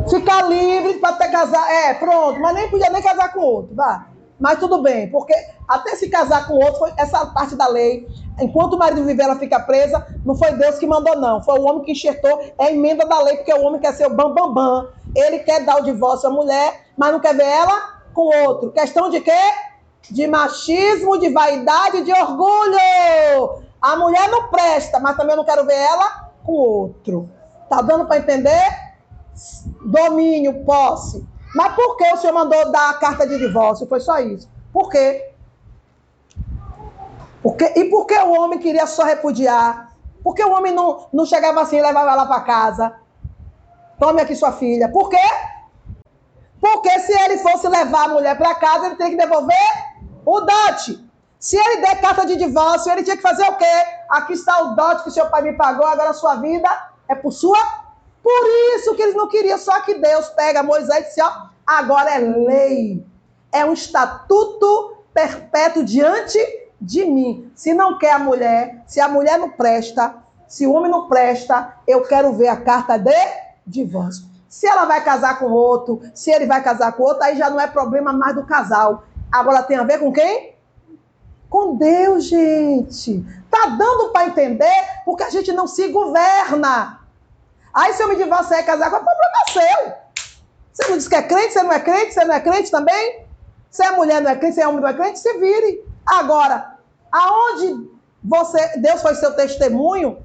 Ficar 0.09 0.41
livre 0.43 0.95
para 0.99 1.15
ter 1.15 1.31
casar. 1.31 1.71
É, 1.71 1.93
pronto, 1.93 2.39
mas 2.39 2.53
nem 2.53 2.69
podia 2.69 2.89
nem 2.89 3.01
casar 3.01 3.31
com 3.31 3.39
outro, 3.39 3.75
vá. 3.75 4.10
Mas 4.41 4.57
tudo 4.59 4.81
bem, 4.81 5.07
porque 5.11 5.35
até 5.67 5.95
se 5.95 6.09
casar 6.09 6.47
com 6.47 6.55
outro 6.55 6.79
foi 6.79 6.91
essa 6.97 7.27
parte 7.27 7.55
da 7.55 7.67
lei. 7.67 8.07
Enquanto 8.39 8.73
o 8.73 8.79
marido 8.79 9.05
viver, 9.05 9.21
ela 9.21 9.35
fica 9.35 9.59
presa. 9.59 10.03
Não 10.25 10.33
foi 10.33 10.53
Deus 10.53 10.79
que 10.79 10.87
mandou, 10.87 11.15
não. 11.15 11.43
Foi 11.43 11.59
o 11.59 11.63
homem 11.63 11.83
que 11.83 11.91
enxertou. 11.91 12.41
É 12.57 12.65
a 12.65 12.71
emenda 12.71 13.05
da 13.05 13.21
lei, 13.21 13.37
porque 13.37 13.53
o 13.53 13.61
homem 13.61 13.79
quer 13.79 13.93
ser 13.93 14.07
o 14.07 14.09
bambambam. 14.09 14.53
Bam, 14.53 14.53
bam. 14.53 14.89
Ele 15.15 15.39
quer 15.39 15.63
dar 15.63 15.77
o 15.77 15.83
divórcio 15.83 16.27
à 16.27 16.31
mulher, 16.31 16.87
mas 16.97 17.11
não 17.11 17.19
quer 17.19 17.35
ver 17.35 17.45
ela 17.45 18.01
com 18.15 18.35
outro. 18.47 18.71
Questão 18.71 19.11
de 19.11 19.21
quê? 19.21 19.31
De 20.09 20.25
machismo, 20.25 21.19
de 21.19 21.29
vaidade, 21.29 22.01
de 22.01 22.11
orgulho. 22.11 23.61
A 23.79 23.95
mulher 23.95 24.27
não 24.29 24.49
presta, 24.49 24.99
mas 24.99 25.15
também 25.15 25.33
eu 25.33 25.37
não 25.37 25.45
quero 25.45 25.67
ver 25.67 25.77
ela 25.77 26.31
com 26.43 26.53
outro. 26.53 27.29
Tá 27.69 27.81
dando 27.81 28.07
para 28.07 28.17
entender? 28.17 28.91
Domínio, 29.85 30.65
posse. 30.65 31.29
Mas 31.53 31.75
por 31.75 31.97
que 31.97 32.11
o 32.11 32.17
senhor 32.17 32.33
mandou 32.33 32.71
dar 32.71 32.91
a 32.91 32.93
carta 32.93 33.27
de 33.27 33.37
divórcio? 33.37 33.87
Foi 33.87 33.99
só 33.99 34.19
isso. 34.19 34.49
Por 34.71 34.89
quê? 34.89 35.33
Porque, 37.43 37.73
e 37.75 37.85
por 37.85 38.05
que 38.05 38.17
o 38.17 38.31
homem 38.31 38.59
queria 38.59 38.85
só 38.87 39.03
repudiar? 39.03 39.91
Por 40.23 40.35
que 40.35 40.43
o 40.43 40.51
homem 40.51 40.73
não, 40.73 41.07
não 41.11 41.25
chegava 41.25 41.61
assim 41.61 41.77
e 41.77 41.81
levava 41.81 42.11
ela 42.11 42.25
para 42.25 42.41
casa? 42.41 42.95
Tome 43.99 44.21
aqui 44.21 44.35
sua 44.35 44.51
filha. 44.51 44.89
Por 44.89 45.09
quê? 45.09 45.17
Porque 46.59 46.99
se 46.99 47.11
ele 47.11 47.37
fosse 47.39 47.67
levar 47.67 48.05
a 48.05 48.13
mulher 48.13 48.37
para 48.37 48.55
casa, 48.55 48.85
ele 48.85 48.95
teria 48.95 49.17
que 49.17 49.23
devolver 49.23 49.57
o 50.25 50.39
dote. 50.41 51.03
Se 51.39 51.57
ele 51.57 51.81
der 51.81 51.99
carta 51.99 52.25
de 52.25 52.35
divórcio, 52.35 52.91
ele 52.91 53.03
tinha 53.03 53.17
que 53.17 53.23
fazer 53.23 53.43
o 53.49 53.55
quê? 53.55 53.85
Aqui 54.09 54.33
está 54.33 54.61
o 54.63 54.75
dote 54.75 55.03
que 55.03 55.11
seu 55.11 55.25
pai 55.27 55.41
me 55.41 55.53
pagou, 55.53 55.87
agora 55.87 56.11
a 56.11 56.13
sua 56.13 56.35
vida 56.35 56.69
é 57.09 57.15
por 57.15 57.31
sua 57.31 57.80
por 58.23 58.47
isso 58.75 58.95
que 58.95 59.01
eles 59.01 59.15
não 59.15 59.27
queriam, 59.27 59.57
só 59.57 59.81
que 59.81 59.95
Deus 59.95 60.29
pega 60.29 60.63
Moisés 60.63 61.05
e 61.05 61.07
disse: 61.07 61.21
ó, 61.21 61.31
agora 61.65 62.11
é 62.11 62.19
lei, 62.19 63.05
é 63.51 63.65
um 63.65 63.73
estatuto 63.73 64.97
perpétuo 65.13 65.83
diante 65.83 66.39
de 66.79 67.05
mim. 67.05 67.51
Se 67.55 67.73
não 67.73 67.97
quer 67.97 68.13
a 68.13 68.19
mulher, 68.19 68.83
se 68.87 68.99
a 68.99 69.07
mulher 69.07 69.37
não 69.37 69.49
presta, 69.49 70.15
se 70.47 70.67
o 70.67 70.73
homem 70.73 70.91
não 70.91 71.07
presta, 71.07 71.75
eu 71.87 72.01
quero 72.03 72.33
ver 72.33 72.49
a 72.49 72.57
carta 72.57 72.97
de 72.97 73.13
divórcio. 73.65 74.25
Se 74.49 74.67
ela 74.67 74.85
vai 74.85 75.03
casar 75.03 75.39
com 75.39 75.45
outro, 75.45 76.01
se 76.13 76.29
ele 76.29 76.45
vai 76.45 76.61
casar 76.61 76.91
com 76.91 77.03
outro, 77.03 77.23
aí 77.23 77.37
já 77.37 77.49
não 77.49 77.59
é 77.59 77.67
problema 77.67 78.11
mais 78.11 78.35
do 78.35 78.45
casal. 78.45 79.05
Agora 79.31 79.63
tem 79.63 79.77
a 79.77 79.83
ver 79.83 79.99
com 79.99 80.11
quem? 80.11 80.55
Com 81.49 81.75
Deus, 81.77 82.25
gente. 82.25 83.25
Tá 83.49 83.67
dando 83.67 84.09
para 84.11 84.27
entender 84.27 84.73
porque 85.05 85.23
a 85.23 85.29
gente 85.29 85.53
não 85.53 85.67
se 85.67 85.87
governa. 85.87 87.00
Aí 87.73 87.93
se 87.93 88.03
eu 88.03 88.09
me 88.09 88.15
divorciar 88.15 88.59
e 88.59 88.63
casar, 88.63 88.85
é 88.85 88.87
o 88.87 88.91
problema 88.91 89.31
é 89.47 89.51
seu? 89.51 89.93
Você 90.73 90.89
não 90.89 90.97
diz 90.97 91.07
que 91.07 91.15
é 91.15 91.21
crente, 91.21 91.53
você 91.53 91.63
não 91.63 91.71
é 91.71 91.79
crente, 91.79 92.13
você 92.13 92.25
não 92.25 92.35
é 92.35 92.39
crente 92.39 92.71
também? 92.71 93.25
Se 93.69 93.83
é 93.83 93.91
mulher 93.91 94.21
não 94.21 94.31
é 94.31 94.35
crente, 94.35 94.55
se 94.55 94.61
é 94.61 94.67
homem 94.67 94.81
não 94.81 94.89
é 94.89 94.93
crente, 94.93 95.19
se 95.19 95.37
vire. 95.37 95.83
Agora, 96.05 96.77
aonde 97.11 97.89
você, 98.23 98.77
Deus 98.77 99.01
foi 99.01 99.15
seu 99.15 99.33
testemunho 99.33 100.17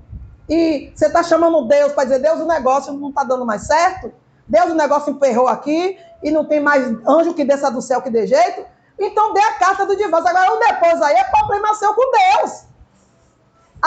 e 0.48 0.92
você 0.94 1.06
está 1.06 1.22
chamando 1.22 1.66
Deus 1.66 1.92
para 1.92 2.04
dizer, 2.04 2.18
Deus, 2.20 2.40
o 2.40 2.46
negócio 2.46 2.92
não 2.92 3.08
está 3.08 3.24
dando 3.24 3.44
mais 3.44 3.62
certo, 3.62 4.12
Deus, 4.46 4.70
o 4.70 4.74
negócio 4.74 5.12
emperrou 5.12 5.48
aqui 5.48 5.98
e 6.22 6.30
não 6.30 6.44
tem 6.44 6.60
mais 6.60 6.86
anjo 7.06 7.34
que 7.34 7.44
desça 7.44 7.70
do 7.70 7.82
céu 7.82 8.00
que 8.00 8.10
dê 8.10 8.26
jeito, 8.26 8.64
então 8.98 9.32
dê 9.32 9.40
a 9.40 9.54
carta 9.54 9.84
do 9.84 9.96
divórcio. 9.96 10.28
Agora, 10.28 10.54
o 10.54 10.58
depois 10.58 11.02
aí 11.02 11.14
é 11.14 11.24
problema 11.24 11.74
seu 11.74 11.92
com 11.94 12.10
Deus. 12.10 12.65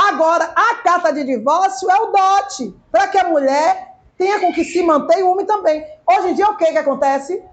Agora, 0.07 0.49
a 0.55 0.75
carta 0.75 1.11
de 1.11 1.25
divórcio 1.25 1.91
é 1.91 2.01
o 2.01 2.05
dote, 2.07 2.73
para 2.89 3.07
que 3.09 3.17
a 3.17 3.27
mulher 3.27 3.97
tenha 4.17 4.39
com 4.39 4.53
que 4.53 4.63
se 4.63 4.81
manter 4.81 5.19
e 5.19 5.23
o 5.23 5.31
homem 5.31 5.45
também. 5.45 5.85
Hoje 6.09 6.29
em 6.29 6.33
dia, 6.35 6.49
o 6.49 6.55
que, 6.55 6.71
que 6.71 6.77
acontece? 6.77 7.43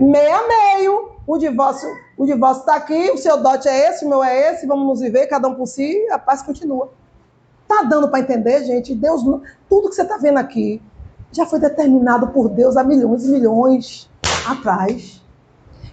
Meio 0.00 0.34
a 0.34 0.48
meio. 0.48 1.10
O 1.26 1.38
divórcio 1.38 1.88
o 2.20 2.26
divórcio 2.26 2.62
está 2.62 2.74
aqui, 2.74 3.10
o 3.12 3.16
seu 3.16 3.38
dote 3.38 3.68
é 3.68 3.88
esse, 3.88 4.04
o 4.04 4.08
meu 4.08 4.22
é 4.22 4.52
esse, 4.52 4.66
vamos 4.66 4.86
nos 4.86 5.00
viver, 5.00 5.26
cada 5.28 5.48
um 5.48 5.54
por 5.54 5.66
si, 5.66 6.06
a 6.10 6.18
paz 6.18 6.42
continua. 6.42 6.92
Tá 7.68 7.82
dando 7.84 8.08
para 8.08 8.20
entender, 8.20 8.64
gente? 8.64 8.94
Deus, 8.94 9.22
tudo 9.68 9.88
que 9.88 9.94
você 9.94 10.02
está 10.02 10.18
vendo 10.18 10.38
aqui 10.38 10.82
já 11.32 11.46
foi 11.46 11.60
determinado 11.60 12.28
por 12.28 12.48
Deus 12.48 12.76
há 12.76 12.82
milhões 12.82 13.24
e 13.24 13.30
milhões 13.30 14.10
atrás. 14.46 15.22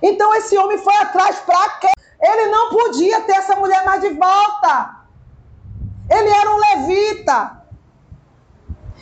Então 0.01 0.33
esse 0.35 0.57
homem 0.57 0.77
foi 0.79 0.95
atrás 0.95 1.39
para 1.39 1.69
quê? 1.79 1.87
Ele 2.21 2.47
não 2.47 2.69
podia 2.71 3.21
ter 3.21 3.33
essa 3.33 3.55
mulher 3.55 3.85
mais 3.85 4.01
de 4.01 4.09
volta. 4.09 4.96
Ele 6.09 6.29
era 6.29 6.49
um 6.49 6.57
levita. 6.57 7.63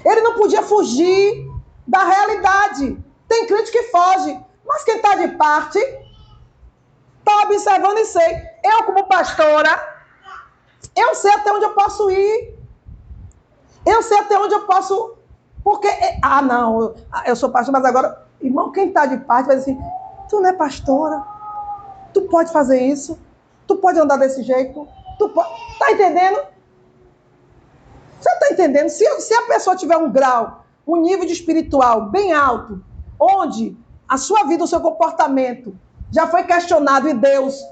Ele 0.04 0.22
não 0.22 0.36
podia 0.36 0.64
fugir 0.64 1.50
da 1.88 2.04
realidade. 2.04 2.98
Tem 3.28 3.48
crente 3.48 3.72
que 3.72 3.84
foge, 3.84 4.40
mas 4.66 4.84
quem 4.84 4.98
está 4.98 5.16
de 5.16 5.30
parte 5.30 5.80
está 7.20 7.44
observando 7.44 7.98
e 7.98 8.06
sei. 8.06 8.38
Eu, 8.64 8.84
como 8.84 9.08
pastora, 9.08 9.96
Eu 10.96 11.14
sei 11.16 11.32
até 11.34 11.52
onde 11.52 11.66
eu 11.66 11.74
posso 11.74 12.10
ir. 12.10 12.56
Eu 13.86 14.02
sei 14.02 14.20
até 14.20 14.38
onde 14.38 14.54
eu 14.54 14.66
posso. 14.66 15.18
Porque. 15.64 15.88
Ah, 16.22 16.42
não, 16.42 16.96
eu 17.26 17.36
sou 17.36 17.50
pastor, 17.50 17.74
mas 17.74 17.86
agora. 17.86 18.24
Irmão, 18.42 18.72
quem 18.72 18.90
está 18.90 19.06
de 19.06 19.18
parte 19.18 19.48
vai 19.48 19.58
dizer 19.58 19.72
assim: 19.72 19.82
tu 20.30 20.40
não 20.40 20.50
é 20.50 20.54
pastora. 20.54 21.24
Tu 22.14 22.22
pode 22.24 22.52
fazer 22.52 22.80
isso. 22.80 23.20
Tu 23.68 23.76
pode 23.78 24.00
andar 24.00 24.18
desse 24.18 24.44
jeito. 24.44 24.88
Tu 25.18 25.30
pode. 25.30 25.50
Tá 25.80 25.92
entendendo? 25.92 26.55
Você 28.26 28.32
está 28.32 28.50
entendendo? 28.50 28.90
Se, 28.90 29.06
se 29.22 29.34
a 29.36 29.44
pessoa 29.44 29.76
tiver 29.76 29.98
um 29.98 30.12
grau, 30.12 30.66
um 30.88 30.96
nível 30.96 31.28
de 31.28 31.34
espiritual 31.34 32.10
bem 32.10 32.34
alto, 32.34 32.84
onde 33.20 33.78
a 34.10 34.18
sua 34.18 34.46
vida, 34.46 34.64
o 34.64 34.68
seu 34.68 34.82
comportamento 34.82 35.78
já 36.10 36.26
foi 36.26 36.42
questionado 36.42 37.08
e 37.08 37.14
Deus 37.14 37.64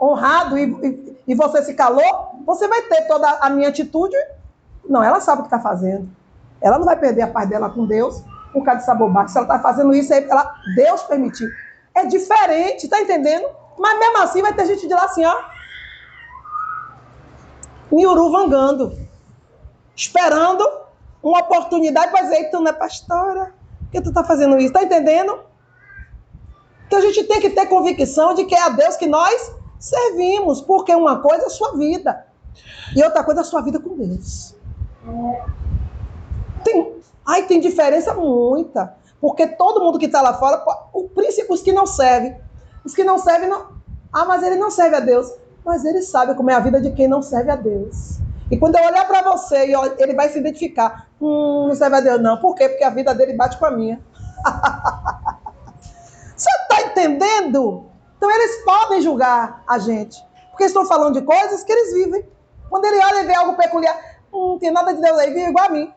honrado 0.00 0.56
e, 0.56 0.64
e, 0.64 1.18
e 1.28 1.34
você 1.34 1.62
se 1.62 1.74
calou, 1.74 2.40
você 2.46 2.66
vai 2.66 2.80
ter 2.82 3.02
toda 3.02 3.28
a 3.28 3.50
minha 3.50 3.68
atitude. 3.68 4.16
Não, 4.88 5.04
ela 5.04 5.20
sabe 5.20 5.40
o 5.40 5.44
que 5.44 5.54
está 5.54 5.60
fazendo. 5.60 6.08
Ela 6.62 6.78
não 6.78 6.86
vai 6.86 6.96
perder 6.98 7.22
a 7.22 7.26
paz 7.26 7.46
dela 7.46 7.68
com 7.68 7.84
Deus 7.84 8.24
por 8.50 8.64
causa 8.64 8.80
dessa 8.80 8.94
bobagem. 8.94 9.28
Se 9.28 9.36
ela 9.36 9.46
está 9.46 9.58
fazendo 9.58 9.92
isso, 9.92 10.14
aí 10.14 10.24
ela, 10.26 10.54
Deus 10.74 11.02
permitiu. 11.02 11.50
É 11.94 12.06
diferente, 12.06 12.88
tá 12.88 12.98
entendendo? 12.98 13.46
Mas 13.78 13.98
mesmo 13.98 14.22
assim 14.22 14.40
vai 14.40 14.54
ter 14.54 14.64
gente 14.64 14.88
de 14.88 14.94
lá 14.94 15.04
assim, 15.04 15.26
ó. 15.26 15.36
Miuru 17.92 18.32
vangando. 18.32 19.07
Esperando 19.98 20.64
uma 21.20 21.40
oportunidade 21.40 22.12
para 22.12 22.22
dizer, 22.22 22.50
tu 22.50 22.60
não 22.60 22.68
é 22.68 22.72
pastora? 22.72 23.52
Por 23.80 23.90
que 23.90 24.00
tu 24.00 24.10
está 24.10 24.22
fazendo 24.22 24.56
isso? 24.56 24.72
Tá 24.72 24.84
entendendo? 24.84 25.40
Então 26.86 27.00
a 27.00 27.02
gente 27.02 27.24
tem 27.24 27.40
que 27.40 27.50
ter 27.50 27.66
convicção 27.66 28.32
de 28.32 28.44
que 28.44 28.54
é 28.54 28.62
a 28.62 28.68
Deus 28.68 28.96
que 28.96 29.08
nós 29.08 29.52
servimos, 29.80 30.60
porque 30.60 30.94
uma 30.94 31.18
coisa 31.18 31.42
é 31.42 31.46
a 31.46 31.50
sua 31.50 31.76
vida 31.76 32.24
e 32.94 33.02
outra 33.02 33.24
coisa 33.24 33.40
é 33.40 33.42
a 33.42 33.44
sua 33.44 33.60
vida 33.60 33.80
com 33.80 33.96
Deus. 33.96 34.54
Tem, 36.62 36.94
ai, 37.26 37.46
tem 37.46 37.58
diferença 37.58 38.14
muita, 38.14 38.94
porque 39.20 39.48
todo 39.48 39.80
mundo 39.80 39.98
que 39.98 40.06
está 40.06 40.22
lá 40.22 40.34
fora, 40.34 40.64
o 40.92 41.08
príncipe, 41.08 41.52
os 41.52 41.60
que 41.60 41.72
não 41.72 41.86
servem, 41.86 42.36
os 42.84 42.94
que 42.94 43.02
não 43.02 43.18
servem, 43.18 43.48
não, 43.48 43.72
ah, 44.12 44.24
mas 44.24 44.44
ele 44.44 44.56
não 44.56 44.70
serve 44.70 44.94
a 44.94 45.00
Deus, 45.00 45.28
mas 45.64 45.84
ele 45.84 46.02
sabe 46.02 46.36
como 46.36 46.50
é 46.50 46.54
a 46.54 46.60
vida 46.60 46.80
de 46.80 46.92
quem 46.92 47.08
não 47.08 47.20
serve 47.20 47.50
a 47.50 47.56
Deus. 47.56 48.20
E 48.50 48.56
quando 48.56 48.76
eu 48.76 48.84
olhar 48.84 49.06
para 49.06 49.22
você, 49.22 49.70
ele 49.98 50.14
vai 50.14 50.30
se 50.30 50.38
identificar, 50.38 51.08
hum, 51.20 51.66
não 51.68 51.74
serve 51.74 51.96
a 51.96 52.00
Deus 52.00 52.20
não, 52.20 52.38
por 52.38 52.54
quê? 52.54 52.68
Porque 52.68 52.84
a 52.84 52.90
vida 52.90 53.14
dele 53.14 53.34
bate 53.34 53.58
com 53.58 53.66
a 53.66 53.70
minha. 53.70 54.00
Você 56.34 56.48
está 56.50 56.82
entendendo? 56.82 57.86
Então 58.16 58.30
eles 58.30 58.64
podem 58.64 59.02
julgar 59.02 59.62
a 59.66 59.78
gente, 59.78 60.24
porque 60.50 60.64
estão 60.64 60.86
falando 60.86 61.20
de 61.20 61.22
coisas 61.22 61.62
que 61.62 61.72
eles 61.72 61.92
vivem. 61.92 62.26
Quando 62.70 62.84
ele 62.84 63.04
olha 63.04 63.22
e 63.22 63.26
vê 63.26 63.34
algo 63.34 63.56
peculiar, 63.56 63.96
hum, 64.32 64.52
não 64.52 64.58
tem 64.58 64.70
nada 64.70 64.94
de 64.94 65.00
Deus 65.00 65.18
aí, 65.18 65.32
vive 65.32 65.50
igual 65.50 65.66
a 65.66 65.70
mim. 65.70 65.92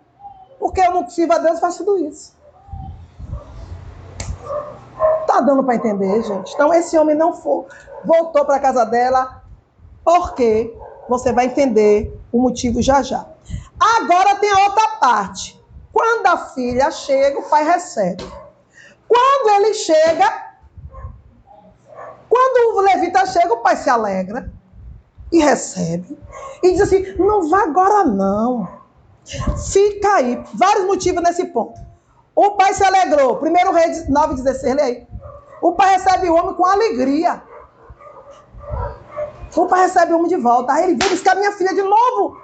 Porque 0.59 0.81
eu 0.81 0.91
não 0.91 1.09
sirvo 1.09 1.33
a 1.33 1.37
Deus 1.37 1.59
faço 1.59 1.85
tudo 1.85 2.05
isso. 2.05 2.35
Tá 5.25 5.39
dando 5.41 5.63
para 5.63 5.75
entender, 5.75 6.21
gente? 6.23 6.53
Então 6.53 6.73
esse 6.73 6.97
homem 6.97 7.15
não 7.15 7.33
for, 7.33 7.65
voltou 8.03 8.45
para 8.45 8.59
casa 8.59 8.85
dela, 8.85 9.41
porque 10.03 10.75
você 11.07 11.31
vai 11.31 11.45
entender 11.45 12.20
o 12.31 12.41
motivo 12.41 12.81
já 12.81 13.01
já. 13.01 13.25
Agora 13.79 14.35
tem 14.35 14.51
a 14.51 14.65
outra 14.65 14.87
parte. 14.99 15.59
Quando 15.91 16.25
a 16.27 16.37
filha 16.37 16.89
chega, 16.91 17.39
o 17.39 17.49
pai 17.49 17.63
recebe. 17.63 18.23
Quando 19.07 19.49
ele 19.55 19.73
chega, 19.73 20.51
quando 22.29 22.77
o 22.77 22.81
levita 22.81 23.25
chega, 23.25 23.53
o 23.53 23.57
pai 23.57 23.75
se 23.75 23.89
alegra 23.89 24.51
e 25.31 25.39
recebe. 25.39 26.17
E 26.63 26.71
diz 26.71 26.81
assim: 26.81 27.15
não 27.17 27.49
vá 27.49 27.63
agora 27.63 28.05
não. 28.05 28.67
Fica 29.71 30.15
aí. 30.15 30.41
Vários 30.53 30.85
motivos 30.85 31.21
nesse 31.21 31.45
ponto. 31.45 31.79
O 32.35 32.51
pai 32.51 32.73
se 32.73 32.83
alegrou. 32.83 33.37
Primeiro 33.37 33.71
rei 33.73 33.91
9,16, 34.09 34.75
lê 34.75 34.81
aí. 34.81 35.07
O 35.61 35.73
pai 35.73 35.95
recebe 35.95 36.29
o 36.29 36.35
homem 36.35 36.55
com 36.55 36.65
alegria. 36.65 37.41
O 39.55 39.65
pai 39.65 39.81
recebe 39.81 40.13
o 40.13 40.17
homem 40.17 40.29
de 40.29 40.37
volta. 40.37 40.73
Aí 40.73 40.83
ele 40.83 40.95
vem 40.95 41.09
buscar 41.09 41.35
minha 41.35 41.51
filha 41.51 41.73
de 41.73 41.81
novo. 41.81 42.37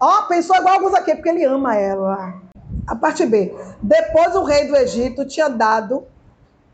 Ó, 0.00 0.22
pensou 0.22 0.56
igual 0.56 0.74
alguns 0.74 0.94
aqui, 0.94 1.14
porque 1.14 1.28
ele 1.28 1.44
ama 1.44 1.76
ela. 1.76 2.34
A 2.86 2.96
parte 2.96 3.26
B. 3.26 3.54
Depois 3.82 4.34
o 4.34 4.44
rei 4.44 4.66
do 4.66 4.76
Egito 4.76 5.26
tinha 5.26 5.48
dado 5.48 6.04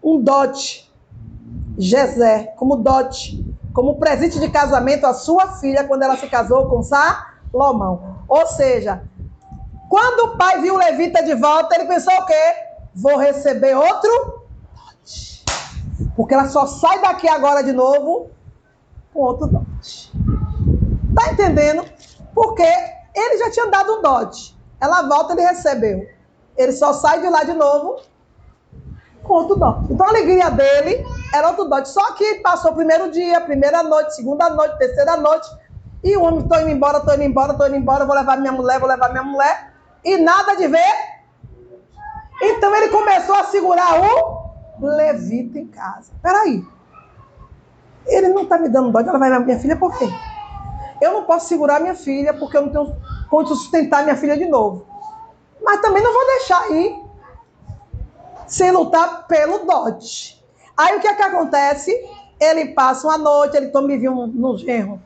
um 0.03 0.20
dote, 0.20 0.90
Jezé, 1.79 2.53
como 2.57 2.77
dote, 2.77 3.44
como 3.73 3.99
presente 3.99 4.38
de 4.38 4.49
casamento 4.51 5.07
à 5.07 5.14
sua 5.14 5.53
filha 5.55 5.85
quando 5.85 6.03
ela 6.03 6.16
se 6.16 6.27
casou 6.29 6.68
com 6.68 6.83
Salomão. 6.83 8.18
Ou 8.29 8.47
seja, 8.47 9.03
quando 9.88 10.31
o 10.33 10.37
pai 10.37 10.61
viu 10.61 10.75
o 10.75 10.79
levita 10.79 11.23
de 11.23 11.35
volta, 11.35 11.75
ele 11.75 11.87
pensou 11.87 12.12
o 12.12 12.27
quê? 12.27 12.55
Vou 12.94 13.16
receber 13.16 13.75
outro 13.75 14.42
dote. 14.75 15.44
Porque 16.14 16.35
ela 16.35 16.49
só 16.49 16.66
sai 16.66 17.01
daqui 17.01 17.29
agora 17.29 17.62
de 17.62 17.73
novo 17.73 18.31
com 19.12 19.20
outro 19.20 19.47
dote. 19.47 19.74
Tá 21.25 21.33
entendendo? 21.33 21.85
Porque 22.35 22.63
ele 23.15 23.39
já 23.39 23.51
tinha 23.51 23.67
dado 23.67 23.99
um 23.99 24.03
dote. 24.03 24.55
Ela 24.81 25.03
volta, 25.03 25.33
ele 25.33 25.43
recebeu. 25.43 26.07
Ele 26.57 26.73
só 26.73 26.93
sai 26.93 27.21
de 27.21 27.29
lá 27.29 27.43
de 27.45 27.55
novo 27.55 28.01
com 29.23 29.33
outro 29.33 29.57
dote. 29.57 29.91
Então 29.91 30.07
a 30.07 30.11
alegria 30.11 30.51
dele 30.51 31.03
era 31.33 31.49
outro 31.49 31.65
dote. 31.65 31.89
Só 31.89 32.13
que 32.13 32.37
passou 32.37 32.73
o 32.73 32.75
primeiro 32.75 33.11
dia, 33.11 33.41
primeira 33.41 33.83
noite, 33.83 34.15
segunda 34.15 34.51
noite, 34.51 34.77
terceira 34.77 35.17
noite. 35.17 35.49
E 36.03 36.15
o 36.17 36.23
homem, 36.23 36.47
tô 36.47 36.59
indo 36.59 36.69
embora, 36.69 37.01
tô 37.01 37.15
indo 37.15 37.25
embora, 37.25 37.55
tô 37.55 37.67
indo 37.67 37.77
embora, 37.77 38.05
vou 38.05 38.15
levar 38.15 38.37
minha 38.37 38.53
mulher, 38.53 38.79
vou 38.79 38.89
levar 38.89 39.09
minha 39.11 39.23
mulher. 39.23 39.73
E 40.05 40.19
nada 40.19 40.55
de 40.55 40.69
ver. 40.69 41.15
Então 42.43 42.75
ele 42.77 42.89
começou 42.89 43.35
a 43.37 43.45
segurar 43.45 43.99
o 43.99 44.87
levita 44.87 45.59
em 45.59 45.69
casa. 45.69 46.13
Peraí. 46.21 46.63
Ele 48.07 48.29
não 48.29 48.43
está 48.43 48.59
me 48.59 48.69
dando 48.69 48.93
dote, 48.93 49.09
ela 49.09 49.19
vai 49.19 49.39
minha 49.41 49.59
filha 49.59 49.77
por 49.77 49.97
quê? 49.97 50.07
Eu 51.01 51.13
não 51.13 51.25
posso 51.25 51.49
segurar 51.49 51.81
minha 51.81 51.95
filha 51.95 52.33
porque 52.35 52.57
eu 52.57 52.63
não 52.63 52.73
tenho 52.73 52.97
como 53.29 53.47
sustentar 53.47 54.05
minha 54.05 54.17
filha 54.17 54.37
de 54.37 54.47
novo. 54.47 54.87
Mas 55.63 55.81
também 55.81 56.03
não 56.03 56.13
vou 56.13 56.27
deixar 56.27 56.71
ir 56.71 57.05
sem 58.47 58.71
lutar 58.71 59.27
pelo 59.27 59.59
dote. 59.67 60.43
Aí 60.77 60.97
o 60.97 61.01
que 61.01 61.07
é 61.07 61.15
que 61.15 61.23
acontece? 61.23 61.93
Ele 62.41 62.67
passa 62.67 63.07
uma 63.07 63.17
noite, 63.17 63.57
ele 63.57 63.69
toma 63.69 63.89
vinho 63.89 64.27
no, 64.27 64.59
genro. 64.59 65.01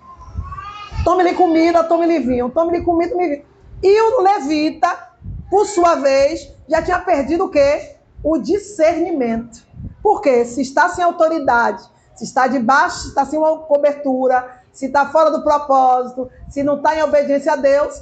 Tome-lhe 1.04 1.34
comida, 1.34 1.84
tome-lhe 1.84 2.18
vinho. 2.18 2.50
Tome-lhe 2.50 2.82
comida, 2.82 3.12
tome-lhe 3.12 3.36
vinho. 3.36 3.46
E 3.82 4.00
o 4.02 4.22
levita, 4.22 5.10
por 5.48 5.66
sua 5.66 5.94
vez, 5.94 6.52
já 6.68 6.82
tinha 6.82 6.98
perdido 6.98 7.44
o 7.44 7.50
quê? 7.50 7.96
O 8.22 8.38
discernimento. 8.38 9.64
Porque 10.02 10.44
se 10.44 10.62
está 10.62 10.88
sem 10.88 11.04
autoridade, 11.04 11.82
se 12.16 12.24
está 12.24 12.46
debaixo, 12.46 13.00
se 13.00 13.08
está 13.08 13.24
sem 13.24 13.38
uma 13.38 13.58
cobertura, 13.58 14.57
se 14.78 14.86
está 14.86 15.06
fora 15.06 15.28
do 15.28 15.42
propósito, 15.42 16.30
se 16.48 16.62
não 16.62 16.76
está 16.76 16.96
em 16.96 17.02
obediência 17.02 17.54
a 17.54 17.56
Deus, 17.56 18.00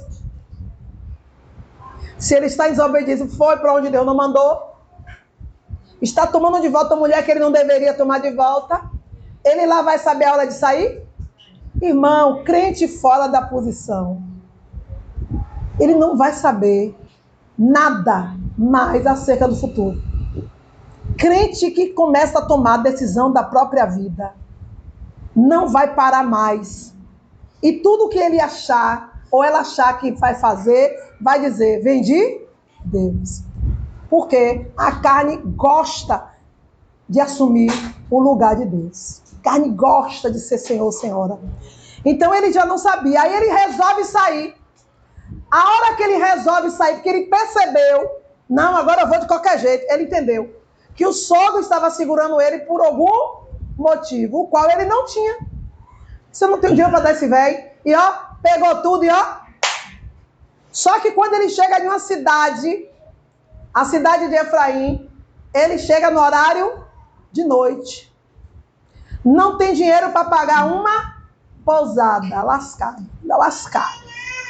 se 2.19 2.35
ele 2.35 2.45
está 2.45 2.67
em 2.67 2.73
desobediência, 2.73 3.27
foi 3.29 3.57
para 3.57 3.73
onde 3.73 3.89
Deus 3.89 4.05
não 4.05 4.13
mandou, 4.13 4.75
está 5.99 6.27
tomando 6.27 6.61
de 6.61 6.69
volta 6.69 6.93
a 6.93 6.97
mulher 6.97 7.25
que 7.25 7.31
ele 7.31 7.39
não 7.39 7.51
deveria 7.51 7.95
tomar 7.95 8.19
de 8.19 8.29
volta, 8.29 8.79
ele 9.43 9.65
lá 9.65 9.81
vai 9.81 9.97
saber 9.97 10.25
a 10.25 10.33
hora 10.33 10.45
de 10.45 10.53
sair? 10.53 11.03
Irmão, 11.81 12.43
crente 12.43 12.87
fora 12.87 13.25
da 13.25 13.41
posição, 13.41 14.21
ele 15.79 15.95
não 15.95 16.15
vai 16.15 16.31
saber 16.33 16.95
nada 17.57 18.35
mais 18.55 19.07
acerca 19.07 19.47
do 19.47 19.55
futuro. 19.55 19.99
Crente 21.17 21.71
que 21.71 21.87
começa 21.87 22.37
a 22.37 22.45
tomar 22.45 22.75
a 22.75 22.83
decisão 22.83 23.31
da 23.33 23.41
própria 23.41 23.87
vida, 23.87 24.35
não 25.37 25.69
vai 25.69 25.93
parar 25.93 26.23
mais. 26.23 26.95
E 27.61 27.73
tudo 27.73 28.09
que 28.09 28.17
ele 28.17 28.41
achar, 28.41 29.21
ou 29.29 29.43
ela 29.43 29.59
achar 29.59 29.99
que 29.99 30.11
vai 30.13 30.33
fazer, 30.33 30.97
vai 31.21 31.39
dizer: 31.39 31.83
vendi 31.83 32.41
Deus. 32.83 33.43
Porque 34.09 34.65
a 34.75 34.93
carne 34.93 35.37
gosta 35.37 36.31
de 37.07 37.19
assumir 37.19 37.71
o 38.09 38.19
lugar 38.19 38.55
de 38.55 38.65
Deus. 38.65 39.21
A 39.39 39.43
carne 39.43 39.69
gosta 39.69 40.31
de 40.31 40.39
ser 40.39 40.57
Senhor, 40.57 40.91
Senhora. 40.91 41.37
Então 42.03 42.33
ele 42.33 42.51
já 42.51 42.65
não 42.65 42.77
sabia. 42.77 43.21
Aí 43.21 43.35
ele 43.35 43.51
resolve 43.51 44.05
sair. 44.05 44.55
A 45.51 45.69
hora 45.69 45.95
que 45.95 46.03
ele 46.03 46.17
resolve 46.17 46.71
sair, 46.71 46.95
porque 46.95 47.09
ele 47.09 47.25
percebeu, 47.25 48.09
não, 48.49 48.75
agora 48.75 49.01
eu 49.01 49.07
vou 49.07 49.19
de 49.19 49.27
qualquer 49.27 49.59
jeito. 49.59 49.85
Ele 49.89 50.03
entendeu 50.03 50.55
que 50.95 51.05
o 51.05 51.13
sogro 51.13 51.59
estava 51.59 51.91
segurando 51.91 52.41
ele 52.41 52.59
por 52.59 52.81
algum 52.81 53.36
motivo, 53.77 54.41
o 54.41 54.47
qual 54.47 54.69
ele 54.69 54.85
não 54.85 55.05
tinha. 55.05 55.37
Você 56.31 56.45
não 56.47 56.59
tem 56.59 56.71
dinheiro 56.71 56.91
para 56.91 57.01
dar 57.01 57.11
esse 57.11 57.27
velho. 57.27 57.69
E 57.85 57.95
ó, 57.95 58.13
pegou 58.41 58.81
tudo 58.81 59.05
e 59.05 59.09
ó, 59.09 59.37
só 60.77 60.99
que 60.99 61.09
quando 61.09 61.33
ele 61.33 61.49
chega 61.49 61.79
em 61.79 61.87
uma 61.87 61.97
cidade, 61.97 62.87
a 63.73 63.83
cidade 63.83 64.27
de 64.27 64.35
Efraim, 64.35 65.09
ele 65.51 65.79
chega 65.79 66.11
no 66.11 66.19
horário 66.19 66.85
de 67.31 67.43
noite. 67.43 68.15
Não 69.25 69.57
tem 69.57 69.73
dinheiro 69.73 70.11
para 70.11 70.25
pagar 70.25 70.67
uma 70.67 71.15
pousada, 71.65 72.43
lascado, 72.43 73.03
lascado. 73.25 74.03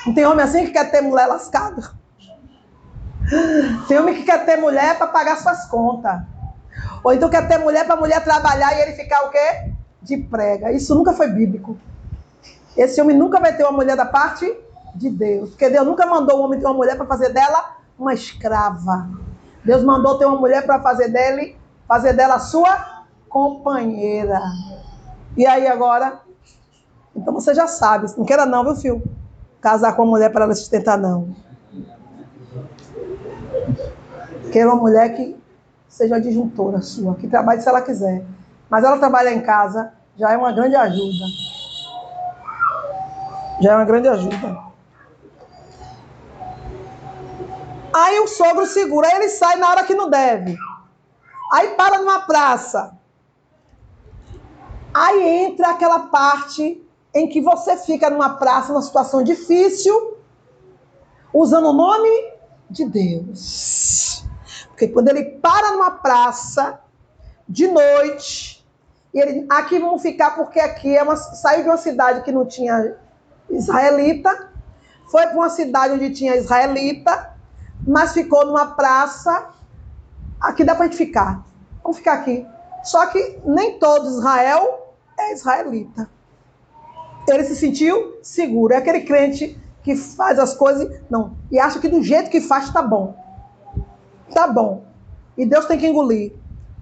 Não 0.05 0.13
tem 0.13 0.25
homem 0.25 0.43
assim 0.43 0.65
que 0.65 0.71
quer 0.71 0.91
ter 0.91 0.99
mulher 0.99 1.27
lascada? 1.27 1.91
Tem 3.87 3.97
homem 3.97 4.15
que 4.15 4.23
quer 4.23 4.45
ter 4.45 4.57
mulher 4.57 4.97
para 4.97 5.07
pagar 5.07 5.37
suas 5.37 5.65
contas. 5.67 6.21
Ou 7.03 7.13
então 7.13 7.29
quer 7.29 7.47
ter 7.47 7.57
mulher 7.57 7.86
para 7.86 7.95
mulher 7.95 8.23
trabalhar 8.23 8.75
e 8.75 8.81
ele 8.81 8.93
ficar 8.93 9.25
o 9.25 9.29
quê? 9.29 9.71
De 10.01 10.17
prega. 10.17 10.71
Isso 10.71 10.93
nunca 10.95 11.13
foi 11.13 11.27
bíblico. 11.27 11.77
Esse 12.75 13.01
homem 13.01 13.17
nunca 13.17 13.39
vai 13.39 13.55
ter 13.55 13.63
uma 13.63 13.71
mulher 13.71 13.95
da 13.95 14.05
parte 14.05 14.55
de 14.93 15.10
Deus. 15.10 15.49
Porque 15.49 15.69
Deus 15.69 15.86
nunca 15.86 16.05
mandou 16.05 16.39
o 16.39 16.43
homem 16.43 16.60
ter 16.60 16.65
uma 16.65 16.73
mulher 16.73 16.95
para 16.95 17.05
fazer 17.05 17.29
dela 17.29 17.77
uma 17.97 18.13
escrava. 18.13 19.10
Deus 19.63 19.83
mandou 19.83 20.17
ter 20.17 20.25
uma 20.25 20.38
mulher 20.38 20.65
para 20.65 20.79
fazer 20.79 21.10
dele, 21.10 21.57
fazer 21.88 22.13
dela 22.13 22.39
sua 22.39 23.05
companheira. 23.27 24.41
E 25.36 25.45
aí 25.45 25.67
agora? 25.67 26.21
Então 27.15 27.33
você 27.33 27.53
já 27.53 27.67
sabe. 27.67 28.07
Não 28.17 28.25
queira 28.25 28.45
não, 28.45 28.63
viu, 28.63 28.75
filho? 28.75 29.03
Casar 29.60 29.95
com 29.95 30.03
uma 30.03 30.12
mulher 30.12 30.31
para 30.31 30.45
ela 30.45 30.53
sustentar, 30.53 30.97
não. 30.97 31.36
Queira 34.51 34.69
uma 34.71 34.77
mulher 34.77 35.15
que 35.15 35.36
seja 35.88 36.19
disjuntora 36.19 36.82
sua, 36.82 37.15
que 37.15 37.28
trabalhe 37.28 37.62
se 37.62 37.69
ela 37.69 37.82
quiser. 37.82 38.26
Mas 38.69 38.84
ela 38.84 38.97
trabalha 38.97 39.34
em 39.34 39.41
casa, 39.41 39.93
já 40.17 40.32
é 40.32 40.38
uma 40.38 40.52
grande 40.52 40.76
ajuda. 40.76 41.26
Já 43.62 43.71
é 43.71 43.76
uma 43.76 43.86
grande 43.86 44.08
ajuda. 44.08 44.67
Aí 47.93 48.19
o 48.19 48.28
sogro 48.28 48.65
segura, 48.65 49.08
aí 49.08 49.15
ele 49.15 49.30
sai 49.30 49.56
na 49.56 49.69
hora 49.69 49.84
que 49.84 49.95
não 49.95 50.10
deve. 50.10 50.56
Aí 51.52 51.69
para 51.69 52.00
numa 52.00 52.21
praça. 52.21 52.95
Aí 54.93 55.45
entra 55.45 55.69
aquela 55.69 56.00
parte 56.08 56.84
em 57.13 57.28
que 57.28 57.41
você 57.41 57.78
fica 57.78 58.10
numa 58.10 58.38
praça, 58.38 58.71
numa 58.71 58.82
situação 58.82 59.23
difícil, 59.23 60.17
usando 61.34 61.69
o 61.69 61.73
nome 61.73 62.10
de 62.69 62.86
Deus. 62.86 64.23
Porque 64.77 64.89
quando 64.89 65.09
ele 65.09 65.23
para 65.41 65.71
numa 65.71 65.89
praça 65.89 66.79
de 67.49 67.67
noite, 67.67 68.63
e 69.11 69.19
ele, 69.19 69.47
aqui 69.49 69.79
vamos 69.79 70.03
ficar 70.03 70.35
porque 70.35 70.59
aqui 70.59 70.95
é 70.95 71.01
uma, 71.01 71.15
saiu 71.15 71.63
de 71.63 71.69
uma 71.69 71.77
cidade 71.77 72.21
que 72.21 72.31
não 72.31 72.45
tinha 72.45 72.95
israelita, 73.49 74.51
foi 75.11 75.25
para 75.25 75.35
uma 75.35 75.49
cidade 75.49 75.95
onde 75.95 76.11
tinha 76.11 76.35
israelita, 76.35 77.35
mas 77.87 78.13
ficou 78.13 78.45
numa 78.45 78.75
praça. 78.75 79.49
Aqui 80.39 80.63
dá 80.63 80.75
para 80.75 80.85
gente 80.85 80.97
ficar. 80.97 81.43
Vamos 81.81 81.97
ficar 81.97 82.13
aqui. 82.13 82.45
Só 82.83 83.07
que 83.07 83.39
nem 83.45 83.79
todo 83.79 84.07
Israel 84.07 84.93
é 85.17 85.33
israelita. 85.33 86.07
Ele 87.27 87.43
se 87.45 87.55
sentiu 87.55 88.19
seguro. 88.21 88.75
É 88.75 88.77
aquele 88.77 89.01
crente 89.01 89.59
que 89.81 89.95
faz 89.95 90.37
as 90.37 90.53
coisas 90.53 91.01
não 91.09 91.35
e 91.49 91.57
acha 91.57 91.79
que 91.79 91.87
do 91.87 92.03
jeito 92.03 92.29
que 92.29 92.41
faz 92.41 92.65
está 92.65 92.83
bom. 92.83 93.25
Tá 94.33 94.47
bom. 94.47 94.85
E 95.37 95.45
Deus 95.45 95.65
tem 95.65 95.77
que 95.77 95.87
engolir. 95.87 96.33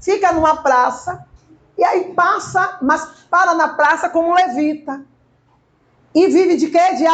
Fica 0.01 0.31
numa 0.31 0.57
praça 0.57 1.25
e 1.77 1.83
aí 1.83 2.13
passa, 2.13 2.77
mas 2.81 3.05
para 3.29 3.53
na 3.53 3.67
praça 3.69 4.09
como 4.09 4.33
levita. 4.33 5.03
E 6.13 6.27
vive 6.27 6.55
de 6.55 6.67
quê? 6.67 6.95
De 6.95 7.05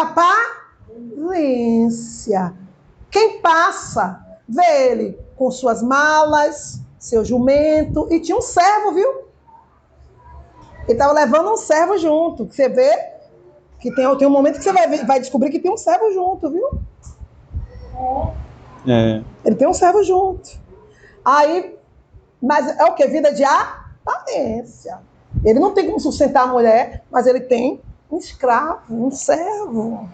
aparência. 0.88 2.54
Quem 3.10 3.42
passa, 3.42 4.24
vê 4.48 4.92
ele 4.92 5.18
com 5.36 5.50
suas 5.50 5.82
malas, 5.82 6.80
seu 7.00 7.26
jumento, 7.26 8.08
e 8.12 8.20
tinha 8.20 8.38
um 8.38 8.42
servo, 8.42 8.92
viu? 8.94 9.10
Ele 10.84 10.94
estava 10.94 11.14
levando 11.14 11.52
um 11.52 11.58
servo 11.58 11.98
junto. 11.98 12.46
Você 12.46 12.70
vê 12.70 12.96
que 13.80 13.92
tem, 13.96 14.18
tem 14.18 14.28
um 14.28 14.32
momento 14.32 14.58
que 14.58 14.64
você 14.64 14.72
vai, 14.72 15.04
vai 15.06 15.20
descobrir 15.20 15.50
que 15.50 15.60
tem 15.60 15.72
um 15.72 15.78
servo 15.78 16.12
junto, 16.14 16.52
viu? 16.52 16.70
É. 18.88 19.22
Ele 19.46 19.56
tem 19.56 19.68
um 19.68 19.74
servo 19.74 20.04
junto. 20.04 20.50
Aí, 21.24 21.78
mas 22.42 22.68
é 22.80 22.84
o 22.86 22.94
que? 22.94 23.06
Vida 23.08 23.34
de 23.34 23.44
aparência. 23.44 25.00
Ele 25.46 25.60
não 25.60 25.74
tem 25.74 25.86
como 25.86 26.00
sustentar 26.00 26.44
a 26.44 26.48
mulher, 26.48 27.04
mas 27.12 27.26
ele 27.28 27.42
tem 27.42 27.82
um 28.12 28.18
escravo, 28.18 28.82
um 28.90 29.12
servo. 29.12 30.10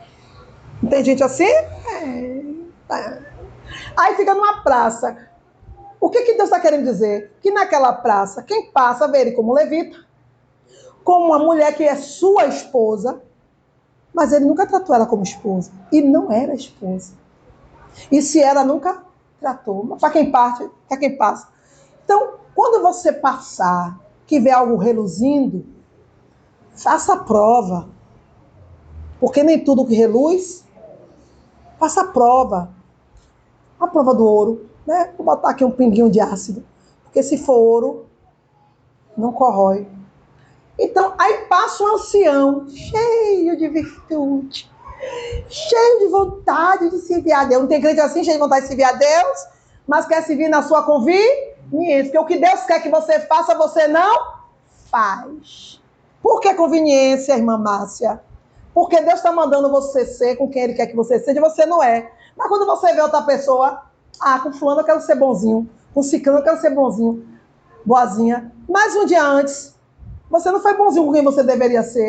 Não 0.81 0.89
tem 0.89 1.03
gente 1.03 1.23
assim? 1.23 1.45
É. 1.45 3.21
Aí 3.97 4.15
fica 4.15 4.33
numa 4.33 4.61
praça. 4.61 5.17
O 5.99 6.09
que, 6.09 6.21
que 6.21 6.33
Deus 6.33 6.49
está 6.49 6.59
querendo 6.59 6.85
dizer? 6.85 7.31
Que 7.41 7.51
naquela 7.51 7.91
praça, 7.91 8.43
quem 8.43 8.71
passa 8.71 9.07
vê 9.07 9.21
ele 9.21 9.31
como 9.31 9.53
levita, 9.53 9.97
como 11.03 11.25
uma 11.25 11.39
mulher 11.39 11.75
que 11.75 11.83
é 11.83 11.95
sua 11.95 12.45
esposa, 12.45 13.21
mas 14.13 14.31
ele 14.31 14.45
nunca 14.45 14.67
tratou 14.67 14.95
ela 14.95 15.05
como 15.05 15.23
esposa. 15.23 15.71
E 15.91 16.01
não 16.01 16.31
era 16.31 16.53
esposa. 16.53 17.13
E 18.11 18.21
se 18.21 18.41
ela 18.41 18.63
nunca 18.63 19.03
tratou. 19.39 19.97
Para 19.97 20.09
quem 20.11 20.31
parte, 20.31 20.69
para 20.87 20.97
quem 20.97 21.17
passa. 21.17 21.47
Então, 22.03 22.35
quando 22.55 22.81
você 22.81 23.11
passar, 23.11 23.99
que 24.25 24.39
vê 24.39 24.51
algo 24.51 24.77
reluzindo, 24.77 25.65
faça 26.75 27.13
a 27.13 27.17
prova. 27.17 27.89
Porque 29.19 29.43
nem 29.43 29.63
tudo 29.63 29.85
que 29.85 29.95
reluz, 29.95 30.65
faça 31.79 32.01
a 32.01 32.07
prova 32.07 32.77
a 33.79 33.87
prova 33.87 34.13
do 34.13 34.25
ouro, 34.25 34.69
né? 34.85 35.13
Vou 35.17 35.25
botar 35.25 35.51
aqui 35.51 35.63
um 35.63 35.71
pinguinho 35.71 36.09
de 36.09 36.19
ácido, 36.19 36.63
porque 37.03 37.21
se 37.21 37.37
for 37.37 37.57
ouro, 37.57 38.05
não 39.15 39.31
corrói. 39.31 39.87
Então, 40.79 41.13
aí 41.17 41.45
passa 41.47 41.83
um 41.83 41.95
ancião, 41.95 42.67
cheio 42.69 43.57
de 43.57 43.67
virtude, 43.67 44.69
cheio 45.49 45.99
de 45.99 46.07
vontade 46.07 46.89
de 46.89 46.99
servir 46.99 47.33
a 47.33 47.45
Deus. 47.45 47.61
Não 47.61 47.69
tem 47.69 47.81
crente 47.81 47.99
assim, 47.99 48.23
cheio 48.23 48.37
de 48.37 48.43
vontade 48.43 48.61
de 48.61 48.67
servir 48.67 48.83
a 48.83 48.93
Deus, 48.93 49.47
mas 49.87 50.05
quer 50.05 50.23
servir 50.23 50.49
na 50.49 50.63
sua 50.63 50.83
conveniência. 50.83 52.03
Porque 52.03 52.17
o 52.17 52.25
que 52.25 52.37
Deus 52.37 52.61
quer 52.63 52.81
que 52.81 52.89
você 52.89 53.19
faça, 53.21 53.55
você 53.55 53.87
não 53.87 54.37
faz. 54.89 55.81
Por 56.21 56.39
que 56.39 56.53
conveniência, 56.53 57.33
irmã 57.33 57.57
Márcia? 57.57 58.21
Porque 58.73 59.01
Deus 59.01 59.15
está 59.15 59.31
mandando 59.31 59.71
você 59.71 60.05
ser 60.05 60.35
com 60.35 60.49
quem 60.49 60.63
Ele 60.63 60.73
quer 60.73 60.87
que 60.87 60.95
você 60.95 61.19
seja, 61.19 61.41
você 61.41 61.65
não 61.65 61.81
é. 61.81 62.11
Mas 62.35 62.47
quando 62.47 62.65
você 62.65 62.93
vê 62.93 63.01
outra 63.01 63.23
pessoa, 63.23 63.81
ah, 64.21 64.39
com 64.39 64.53
fulano 64.53 64.81
eu 64.81 64.85
quero 64.85 65.01
ser 65.01 65.15
bonzinho, 65.15 65.69
com 65.93 66.03
ciclano 66.03 66.39
eu 66.39 66.43
quero 66.43 66.61
ser 66.61 66.69
bonzinho, 66.71 67.25
boazinha. 67.85 68.51
Mas 68.69 68.95
um 68.95 69.05
dia 69.05 69.23
antes, 69.23 69.75
você 70.29 70.51
não 70.51 70.59
foi 70.59 70.75
bonzinho 70.75 71.05
com 71.05 71.13
quem 71.13 71.23
você 71.23 71.41
deveria 71.41 71.81
ser. 71.81 72.05